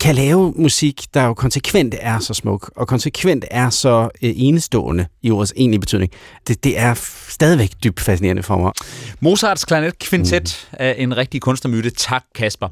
kan 0.00 0.14
lave 0.14 0.52
musik, 0.56 1.04
der 1.14 1.24
jo 1.24 1.34
konsekvent 1.34 1.94
er 2.00 2.18
så 2.18 2.34
smuk, 2.34 2.70
og 2.76 2.88
konsekvent 2.88 3.44
er 3.50 3.70
så 3.70 4.08
øh, 4.22 4.32
enestående 4.36 5.06
i 5.22 5.30
ordets 5.30 5.52
egentlige 5.56 5.80
betydning. 5.80 6.12
Det, 6.48 6.64
det 6.64 6.78
er 6.78 6.94
stadigvæk 7.28 7.70
dybt 7.84 8.00
fascinerende 8.00 8.42
for 8.42 8.56
mig. 8.56 8.72
Mozarts 9.20 9.64
Klarinet 9.64 9.98
Quintet 9.98 10.68
mm. 10.72 10.76
er 10.80 10.92
en 10.92 11.16
rigtig 11.16 11.40
kunstnermyte. 11.40 11.90
Tak, 11.90 12.24
Kasper. 12.34 12.68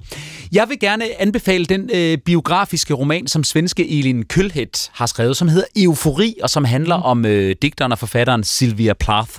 Jeg 0.53 0.69
vil 0.69 0.81
gerne 0.81 1.21
anbefale 1.21 1.65
den 1.65 1.91
øh, 1.95 2.19
biografiske 2.19 2.95
roman, 2.95 3.27
som 3.27 3.45
svenske 3.45 3.99
Elin 3.99 4.25
Kølhed 4.25 4.91
har 4.93 5.07
skrevet, 5.07 5.37
som 5.37 5.49
hedder 5.49 5.67
Eufori, 5.77 6.35
og 6.43 6.51
som 6.51 6.65
handler 6.65 6.97
mm. 6.97 7.03
om 7.03 7.27
øh, 7.27 7.57
digteren 7.63 7.93
og 7.93 7.99
forfatteren 7.99 8.45
Sylvia 8.45 8.93
Plath, 8.95 9.33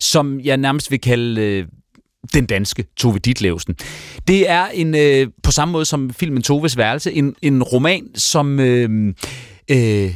som 0.00 0.40
jeg 0.40 0.56
nærmest 0.56 0.90
vil 0.90 1.00
kalde... 1.00 1.40
Øh, 1.40 1.66
den 2.34 2.46
danske 2.46 2.84
Tove 2.96 3.18
Ditlevsen. 3.18 3.76
Det 4.28 4.50
er 4.50 4.66
en 4.66 4.94
øh, 4.94 5.28
på 5.42 5.50
samme 5.50 5.72
måde 5.72 5.84
som 5.84 6.10
filmen 6.10 6.42
Toves 6.42 6.76
værelse 6.76 7.12
en, 7.12 7.34
en 7.42 7.62
roman 7.62 8.08
som 8.14 8.60
øh, 8.60 9.14
øh, 9.70 10.14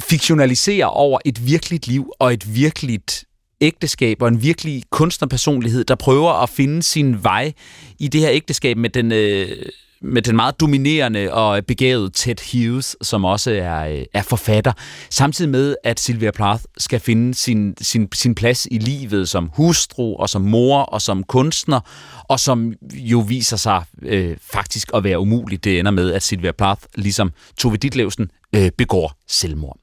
fiktionaliserer 0.00 0.86
over 0.86 1.18
et 1.24 1.46
virkeligt 1.46 1.86
liv 1.86 2.12
og 2.18 2.32
et 2.32 2.54
virkeligt 2.54 3.24
ægteskab 3.60 4.22
og 4.22 4.28
en 4.28 4.42
virkelig 4.42 4.82
kunstnerpersonlighed, 4.90 5.84
der 5.84 5.94
prøver 5.94 6.32
at 6.42 6.48
finde 6.48 6.82
sin 6.82 7.24
vej 7.24 7.52
i 7.98 8.08
det 8.08 8.20
her 8.20 8.30
ægteskab 8.30 8.76
med 8.76 8.90
den, 8.90 9.12
øh, 9.12 9.66
med 10.02 10.22
den 10.22 10.36
meget 10.36 10.60
dominerende 10.60 11.32
og 11.32 11.66
begavede 11.66 12.10
Ted 12.10 12.36
Hughes, 12.52 12.96
som 13.02 13.24
også 13.24 13.50
er, 13.50 13.88
øh, 13.88 14.04
er 14.14 14.22
forfatter. 14.22 14.72
Samtidig 15.10 15.50
med, 15.50 15.76
at 15.84 16.00
Sylvia 16.00 16.30
Plath 16.30 16.62
skal 16.76 17.00
finde 17.00 17.34
sin, 17.34 17.74
sin, 17.80 18.08
sin 18.14 18.34
plads 18.34 18.66
i 18.70 18.78
livet 18.78 19.28
som 19.28 19.50
hustru 19.54 20.16
og 20.16 20.28
som 20.28 20.42
mor 20.42 20.80
og 20.82 21.02
som 21.02 21.24
kunstner, 21.24 21.80
og 22.28 22.40
som 22.40 22.72
jo 22.94 23.18
viser 23.18 23.56
sig 23.56 23.84
øh, 24.02 24.36
faktisk 24.52 24.90
at 24.94 25.04
være 25.04 25.18
umuligt. 25.18 25.64
Det 25.64 25.78
ender 25.78 25.90
med, 25.90 26.12
at 26.12 26.22
Sylvia 26.22 26.52
Plath, 26.52 26.82
ligesom 26.94 27.32
Tove 27.56 27.76
Ditlevsen, 27.76 28.30
øh, 28.54 28.70
begår 28.78 29.12
selvmord. 29.28 29.78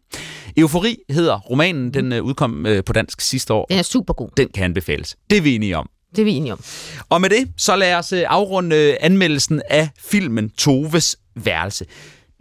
Eufori 0.58 0.98
hedder 1.10 1.40
romanen, 1.40 1.94
den 1.94 2.14
øh, 2.14 2.24
udkom 2.24 2.66
øh, 2.66 2.84
på 2.84 2.94
dansk 2.94 3.22
sidste 3.22 3.54
år. 3.54 3.66
Den 3.70 3.78
er 3.78 3.84
super 3.84 4.14
god. 4.14 4.30
Den 4.38 4.48
kan 4.54 4.64
anbefales. 4.64 5.16
Det 5.30 5.38
er 5.38 5.42
vi 5.42 5.56
enige 5.56 5.78
om. 5.78 5.90
Det 6.16 6.22
er 6.22 6.26
vi 6.26 6.32
enige 6.32 6.54
om. 6.54 6.60
Og 7.10 7.22
med 7.22 7.30
det, 7.30 7.48
så 7.58 7.76
lad 7.76 7.96
os 7.96 8.14
øh, 8.14 8.24
afrunde 8.28 8.76
øh, 8.76 8.96
anmeldelsen 9.00 9.62
af 9.70 9.90
filmen 10.00 10.50
Toves 10.50 11.16
værelse. 11.36 11.86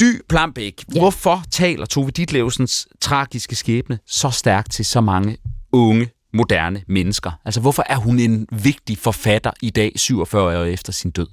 Dy 0.01 0.21
Plambæk, 0.29 0.85
ja. 0.95 1.01
hvorfor 1.01 1.43
taler 1.51 1.87
Tove 1.87 2.11
Ditlevsens 2.11 2.89
tragiske 3.01 3.57
skæbne 3.57 3.99
så 4.07 4.31
stærkt 4.31 4.73
til 4.73 4.85
så 4.85 5.01
mange 5.01 5.37
unge, 5.73 6.11
moderne 6.33 6.83
mennesker? 6.89 7.31
Altså, 7.45 7.61
hvorfor 7.61 7.85
er 7.87 7.97
hun 7.97 8.19
en 8.19 8.47
vigtig 8.53 8.99
forfatter 8.99 9.51
i 9.63 9.71
dag, 9.71 9.93
47 9.97 10.61
år 10.61 10.65
efter 10.65 10.93
sin 10.93 11.11
død? 11.11 11.27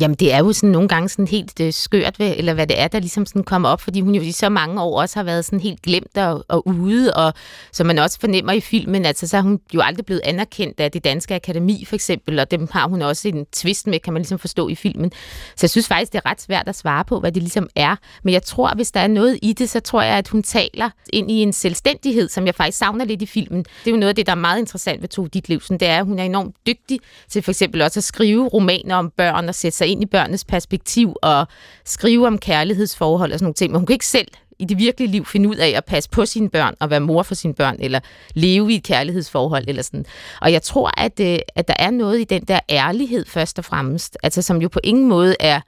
Jamen, 0.00 0.14
det 0.14 0.32
er 0.32 0.38
jo 0.38 0.52
sådan 0.52 0.70
nogle 0.70 0.88
gange 0.88 1.08
sådan 1.08 1.26
helt 1.26 1.60
øh, 1.60 1.72
skørt, 1.72 2.18
ved, 2.18 2.34
eller 2.36 2.54
hvad 2.54 2.66
det 2.66 2.80
er, 2.80 2.88
der 2.88 3.00
ligesom 3.00 3.26
sådan 3.26 3.44
kommer 3.44 3.68
op, 3.68 3.80
fordi 3.80 4.00
hun 4.00 4.14
jo 4.14 4.22
i 4.22 4.32
så 4.32 4.48
mange 4.48 4.82
år 4.82 5.00
også 5.00 5.18
har 5.18 5.24
været 5.24 5.44
sådan 5.44 5.60
helt 5.60 5.82
glemt 5.82 6.16
og, 6.16 6.44
og 6.48 6.68
ude, 6.68 7.14
og 7.14 7.34
som 7.72 7.86
man 7.86 7.98
også 7.98 8.20
fornemmer 8.20 8.52
i 8.52 8.60
filmen, 8.60 9.04
altså 9.04 9.26
så 9.26 9.36
er 9.36 9.40
hun 9.40 9.60
jo 9.74 9.80
aldrig 9.80 10.06
blevet 10.06 10.20
anerkendt 10.24 10.80
af 10.80 10.90
det 10.92 11.04
danske 11.04 11.34
akademi 11.34 11.84
for 11.84 11.94
eksempel, 11.94 12.38
og 12.38 12.50
dem 12.50 12.68
har 12.72 12.88
hun 12.88 13.02
også 13.02 13.28
en 13.28 13.46
twist 13.52 13.86
med, 13.86 13.98
kan 13.98 14.12
man 14.12 14.22
ligesom 14.22 14.38
forstå 14.38 14.68
i 14.68 14.74
filmen. 14.74 15.12
Så 15.56 15.64
jeg 15.64 15.70
synes 15.70 15.88
faktisk, 15.88 16.12
det 16.12 16.20
er 16.24 16.30
ret 16.30 16.40
svært 16.40 16.68
at 16.68 16.76
svare 16.76 17.04
på, 17.04 17.20
hvad 17.20 17.32
det 17.32 17.42
ligesom 17.42 17.68
er, 17.76 17.96
men 18.22 18.34
jeg 18.34 18.42
tror, 18.42 18.74
hvis 18.74 18.90
der 18.90 19.00
er 19.00 19.08
noget 19.08 19.38
i 19.42 19.52
det, 19.52 19.70
så 19.70 19.80
tror 19.80 20.02
jeg, 20.02 20.16
at 20.18 20.28
hun 20.28 20.42
taler 20.42 20.90
ind 21.12 21.30
i 21.30 21.34
en 21.34 21.52
selvstændighed, 21.52 22.28
som 22.28 22.46
jeg 22.46 22.54
faktisk 22.54 22.78
savner 22.78 23.04
lidt 23.04 23.22
i 23.22 23.26
filmen. 23.26 23.62
Det 23.62 23.86
er 23.86 23.90
jo 23.90 23.96
noget 23.96 24.08
af 24.08 24.14
det, 24.14 24.26
der 24.26 24.32
er 24.32 24.36
meget 24.36 24.58
interessant 24.58 25.02
ved 25.02 25.08
Tove 25.08 25.28
Ditlevsen, 25.28 25.80
det 25.80 25.88
er, 25.88 25.98
at 25.98 26.04
hun 26.04 26.18
er 26.18 26.24
enormt 26.24 26.56
dygtig 26.66 26.98
til 27.28 27.42
for 27.42 27.50
eksempel 27.50 27.82
også 27.82 28.00
at 28.00 28.04
skrive 28.04 28.48
romaner 28.48 28.96
om 28.96 29.12
børn 29.16 29.48
og 29.48 29.54
sætte 29.54 29.78
sig 29.78 29.89
ind 29.90 30.02
i 30.02 30.06
børnenes 30.06 30.44
perspektiv 30.44 31.14
og 31.22 31.46
skrive 31.84 32.26
om 32.26 32.38
kærlighedsforhold 32.38 33.32
og 33.32 33.38
sådan 33.38 33.44
nogle 33.44 33.54
ting, 33.54 33.72
men 33.72 33.78
hun 33.78 33.86
kan 33.86 33.94
ikke 33.94 34.06
selv 34.06 34.28
i 34.60 34.64
det 34.64 34.78
virkelige 34.78 35.10
liv 35.10 35.26
finde 35.26 35.48
ud 35.48 35.56
af 35.56 35.72
at 35.76 35.84
passe 35.84 36.10
på 36.10 36.26
sine 36.26 36.50
børn 36.50 36.74
og 36.80 36.90
være 36.90 37.00
mor 37.00 37.22
for 37.22 37.34
sine 37.34 37.54
børn, 37.54 37.76
eller 37.78 38.00
leve 38.34 38.72
i 38.72 38.74
et 38.74 38.82
kærlighedsforhold, 38.82 39.64
eller 39.68 39.82
sådan. 39.82 40.06
Og 40.40 40.52
jeg 40.52 40.62
tror, 40.62 41.00
at, 41.00 41.20
øh, 41.20 41.38
at 41.54 41.68
der 41.68 41.74
er 41.78 41.90
noget 41.90 42.20
i 42.20 42.24
den 42.24 42.42
der 42.42 42.60
ærlighed 42.70 43.26
først 43.26 43.58
og 43.58 43.64
fremmest, 43.64 44.18
altså 44.22 44.42
som 44.42 44.62
jo 44.62 44.68
på 44.68 44.80
ingen 44.84 45.08
måde 45.08 45.36
er 45.40 45.60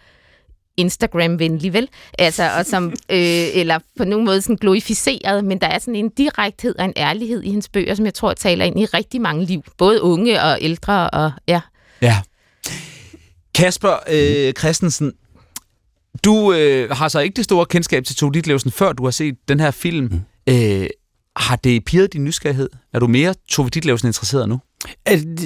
Instagram-venlig, 0.76 1.72
vel? 1.72 1.88
Altså, 2.18 2.50
og 2.58 2.66
som, 2.66 2.84
øh, 3.16 3.48
eller 3.54 3.78
på 3.98 4.04
nogen 4.04 4.24
måde 4.24 4.42
sådan 4.42 4.56
glorificeret, 4.56 5.44
men 5.44 5.60
der 5.60 5.66
er 5.66 5.78
sådan 5.78 5.96
en 5.96 6.08
direkthed 6.08 6.74
og 6.78 6.84
en 6.84 6.92
ærlighed 6.96 7.42
i 7.42 7.48
hendes 7.48 7.68
bøger, 7.68 7.94
som 7.94 8.04
jeg 8.04 8.14
tror 8.14 8.32
taler 8.32 8.64
ind 8.64 8.80
i 8.80 8.84
rigtig 8.84 9.20
mange 9.20 9.44
liv. 9.44 9.62
Både 9.78 10.02
unge 10.02 10.42
og 10.42 10.58
ældre, 10.60 11.10
og 11.10 11.32
ja. 11.48 11.60
Ja. 12.02 12.16
Kasper 13.54 13.96
øh, 14.10 14.52
Christensen, 14.52 15.12
du 16.24 16.52
øh, 16.52 16.90
har 16.90 17.08
så 17.08 17.20
ikke 17.20 17.36
det 17.36 17.44
store 17.44 17.66
kendskab 17.66 18.04
til 18.04 18.16
Tove 18.16 18.32
Ditlevsen, 18.32 18.70
før 18.70 18.92
du 18.92 19.04
har 19.04 19.10
set 19.10 19.34
den 19.48 19.60
her 19.60 19.70
film. 19.70 20.04
Mm. 20.04 20.54
Øh, 20.54 20.86
har 21.36 21.56
det 21.56 21.84
pirret 21.84 22.12
din 22.12 22.24
nysgerrighed? 22.24 22.68
Er 22.94 22.98
du 22.98 23.06
mere 23.06 23.34
Tove 23.48 23.68
Ditlevsen 23.68 24.08
interesseret 24.08 24.48
nu? 24.48 24.60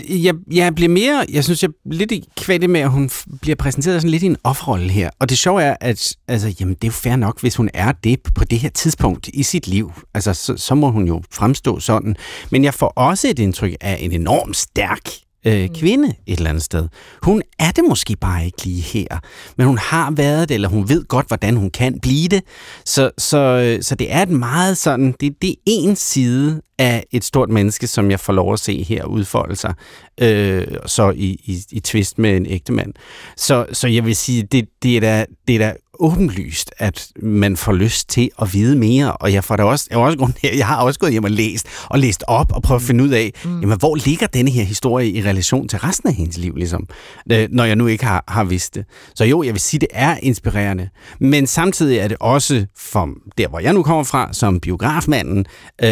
Jeg, 0.09 0.35
jeg 0.53 0.75
bliver 0.75 0.89
mere, 0.89 1.27
jeg 1.33 1.45
synes, 1.45 1.63
jeg 1.63 1.69
er 1.69 1.95
lidt 1.95 2.13
i 2.13 2.25
kvæde 2.37 2.69
med, 2.69 2.81
at 2.81 2.91
hun 2.91 3.11
bliver 3.43 3.57
præsenteret 3.57 4.01
sådan 4.01 4.11
lidt 4.11 4.23
i 4.23 4.27
en 4.27 4.37
offerrolle 4.45 4.91
her. 4.91 5.11
Og 5.19 5.29
det 5.29 5.39
sjove 5.39 5.63
er, 5.63 5.77
at 5.81 6.17
altså, 6.29 6.55
jamen, 6.61 6.75
det 6.75 6.85
er 6.85 6.89
jo 6.89 6.93
fair 6.93 7.17
nok, 7.17 7.41
hvis 7.41 7.57
hun 7.57 7.71
er 7.75 7.93
det 7.93 8.23
på 8.35 8.45
det 8.45 8.59
her 8.59 8.69
tidspunkt 8.69 9.29
i 9.29 9.43
sit 9.43 9.67
liv. 9.67 9.93
Altså, 10.15 10.35
så, 10.35 10.57
så 10.57 10.75
må 10.75 10.91
hun 10.91 11.07
jo 11.07 11.23
fremstå 11.33 11.81
sådan. 11.81 12.17
Men 12.51 12.65
jeg 12.65 12.75
får 12.75 12.89
også 12.89 13.29
et 13.29 13.39
indtryk 13.39 13.75
af 13.81 13.99
en 14.01 14.13
enormt 14.13 14.57
stærk 14.57 15.09
øh, 15.47 15.63
mm. 15.63 15.75
kvinde 15.75 16.09
et 16.27 16.37
eller 16.37 16.51
andet 16.51 16.63
sted. 16.63 16.89
Hun 17.23 17.43
er 17.59 17.71
det 17.71 17.85
måske 17.89 18.17
bare 18.17 18.45
ikke 18.45 18.65
lige 18.65 18.83
her, 18.83 19.21
men 19.57 19.67
hun 19.67 19.79
har 19.79 20.11
været 20.11 20.49
det, 20.49 20.55
eller 20.55 20.69
hun 20.69 20.89
ved 20.89 21.05
godt, 21.05 21.29
hvordan 21.29 21.57
hun 21.57 21.71
kan 21.71 22.01
blive 22.01 22.29
det. 22.29 22.43
Så, 22.85 23.11
så, 23.19 23.39
øh, 23.39 23.83
så 23.83 23.95
det 23.95 24.13
er 24.13 24.23
et 24.23 24.29
meget 24.29 24.79
sådan, 24.79 25.15
det, 25.21 25.43
det 25.43 25.51
er 25.51 25.55
en 25.67 25.97
side 25.97 26.63
af 26.79 27.05
et 27.13 27.25
stort 27.25 27.51
menneske, 27.51 27.87
som 27.87 28.11
jeg 28.11 28.21
får 28.21 28.33
lov 28.33 28.53
at 28.53 28.61
se 28.61 28.83
her 28.83 29.05
udfolde 29.05 29.57
sig, 29.57 29.75
øh, 30.21 30.67
så 30.87 31.11
i, 31.11 31.27
i, 31.45 31.65
i 31.71 31.81
twist 31.81 32.19
med 32.19 32.37
en 32.37 32.47
ægte 32.47 32.73
mand. 32.73 32.93
Så, 33.37 33.67
så 33.73 33.89
jeg 33.89 34.05
vil 34.05 34.17
sige, 34.17 34.43
det, 34.43 34.69
det, 34.83 34.97
er 34.97 35.01
da, 35.01 35.27
det 35.49 35.55
er 35.55 35.59
da 35.59 35.75
åbenlyst, 36.01 36.71
at 36.79 37.09
man 37.23 37.57
får 37.57 37.73
lyst 37.73 38.09
til 38.09 38.31
at 38.43 38.55
vide 38.55 38.77
mere, 38.77 39.13
og 39.13 39.33
jeg 39.33 39.45
får 39.45 39.57
da 39.57 39.63
også, 39.63 39.87
jeg, 39.91 39.99
også 39.99 40.19
grund, 40.19 40.33
jeg 40.43 40.67
har 40.67 40.83
også 40.83 41.01
gået 41.01 41.13
hjem 41.13 41.25
og 41.25 41.31
læst, 41.31 41.67
og 41.85 41.99
læst 41.99 42.25
op 42.27 42.53
og 42.53 42.63
prøvet 42.63 42.81
at 42.81 42.87
finde 42.87 43.05
ud 43.05 43.09
af, 43.09 43.33
mm. 43.45 43.61
jamen, 43.61 43.79
hvor 43.79 43.95
ligger 43.95 44.27
denne 44.27 44.51
her 44.51 44.65
historie 44.65 45.11
i 45.11 45.23
relation 45.23 45.69
til 45.69 45.79
resten 45.79 46.09
af 46.09 46.15
hendes 46.15 46.39
liv, 46.39 46.57
ligesom, 46.57 46.89
øh, 47.33 47.49
når 47.51 47.65
jeg 47.65 47.77
nu 47.77 47.87
ikke 47.87 48.05
har, 48.05 48.25
har 48.29 48.45
vidst 48.45 48.75
det. 48.75 48.85
Så 49.15 49.25
jo, 49.25 49.43
jeg 49.43 49.53
vil 49.53 49.61
sige, 49.61 49.81
det 49.81 49.89
er 49.93 50.17
inspirerende, 50.23 50.89
men 51.21 51.47
samtidig 51.47 51.99
er 51.99 52.09
det 52.09 52.17
også, 52.21 52.67
for 52.77 53.11
der 53.39 53.49
hvor 53.49 53.59
jeg 53.59 53.73
nu 53.73 53.83
kommer 53.83 54.05
fra, 54.05 54.33
som 54.33 54.61
biografmanden, 54.61 55.47
øh, 55.83 55.89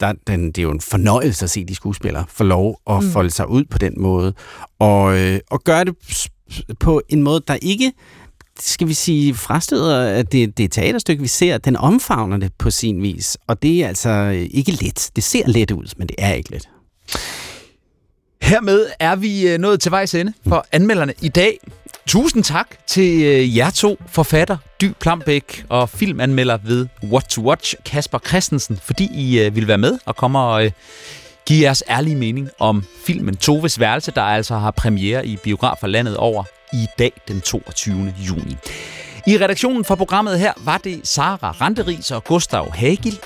der, 0.00 0.12
den, 0.26 0.46
det 0.46 0.58
er 0.58 0.62
jo 0.62 0.70
en 0.70 0.80
fornøjelse 0.80 1.44
at 1.44 1.50
se 1.50 1.64
de 1.64 1.74
skuespillere 1.74 2.24
få 2.28 2.44
lov 2.44 2.80
at 2.90 3.04
mm. 3.04 3.10
folde 3.10 3.30
sig 3.30 3.50
ud 3.50 3.64
på 3.70 3.78
den 3.78 3.94
måde, 3.96 4.34
og, 4.78 5.18
øh, 5.18 5.40
og 5.50 5.64
gøre 5.64 5.84
det 5.84 5.94
på 6.80 7.02
en 7.08 7.22
måde, 7.22 7.42
der 7.48 7.54
ikke 7.62 7.92
skal 8.62 8.88
vi 8.88 8.94
sige, 8.94 9.34
frastøder, 9.34 10.00
at 10.00 10.32
det, 10.32 10.58
det 10.58 10.64
er 10.64 10.68
teaterstykke, 10.68 11.22
vi 11.22 11.28
ser, 11.28 11.58
den 11.58 11.76
omfavner 11.76 12.36
det 12.36 12.52
på 12.58 12.70
sin 12.70 13.02
vis. 13.02 13.36
Og 13.46 13.62
det 13.62 13.84
er 13.84 13.88
altså 13.88 14.08
øh, 14.08 14.46
ikke 14.50 14.70
let. 14.70 15.10
Det 15.16 15.24
ser 15.24 15.46
let 15.46 15.70
ud, 15.70 15.92
men 15.96 16.08
det 16.08 16.16
er 16.18 16.32
ikke 16.32 16.50
let. 16.50 16.68
Hermed 18.42 18.86
er 18.98 19.16
vi 19.16 19.48
øh, 19.48 19.58
nået 19.58 19.80
til 19.80 19.90
vejs 19.90 20.14
ende 20.14 20.32
for 20.48 20.66
anmelderne 20.72 21.14
i 21.22 21.28
dag. 21.28 21.58
Tusind 22.06 22.44
tak 22.44 22.86
til 22.86 23.22
øh, 23.22 23.56
jer 23.56 23.70
to, 23.70 24.00
forfatter 24.06 24.56
Dy 24.80 24.90
Plambæk 25.00 25.64
og 25.68 25.88
filmanmelder 25.88 26.58
ved 26.64 26.86
What 27.04 27.24
to 27.24 27.42
Watch, 27.42 27.74
Kasper 27.84 28.18
Christensen, 28.18 28.78
fordi 28.82 29.08
I 29.14 29.48
vil 29.48 29.68
være 29.68 29.78
med 29.78 29.98
og 30.06 30.16
kommer 30.16 30.40
og 30.40 30.72
give 31.46 31.62
jeres 31.62 31.82
ærlige 31.90 32.16
mening 32.16 32.48
om 32.58 32.84
filmen 33.06 33.36
Toves 33.36 33.80
Værelse, 33.80 34.10
der 34.10 34.22
altså 34.22 34.54
har 34.54 34.70
premiere 34.70 35.26
i 35.26 35.36
biografer 35.36 35.86
landet 35.86 36.16
over 36.16 36.44
i 36.72 36.86
dag 36.98 37.12
den 37.28 37.40
22. 37.40 38.14
juni. 38.18 38.56
I 39.26 39.38
redaktionen 39.38 39.84
for 39.84 39.94
programmet 39.94 40.38
her 40.38 40.52
var 40.56 40.78
det 40.78 41.08
Sara 41.08 41.50
Randeris 41.50 42.10
og 42.10 42.24
Gustav 42.24 42.72
Hagel. 42.74 43.18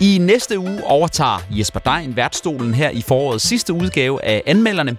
I 0.00 0.18
næste 0.20 0.58
uge 0.58 0.84
overtager 0.84 1.38
Jesper 1.50 1.80
Dein 1.80 2.16
værtstolen 2.16 2.74
her 2.74 2.90
i 2.90 3.02
forårets 3.02 3.48
sidste 3.48 3.72
udgave 3.72 4.24
af 4.24 4.42
Anmelderne. 4.46 4.98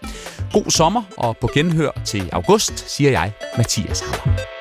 God 0.54 0.71
sommer 0.71 1.04
og 1.17 1.38
på 1.38 1.49
genhør 1.54 1.91
til 2.06 2.30
august, 2.32 2.89
siger 2.95 3.12
jeg, 3.12 3.32
Mathias 3.58 3.99
Haller. 3.99 4.61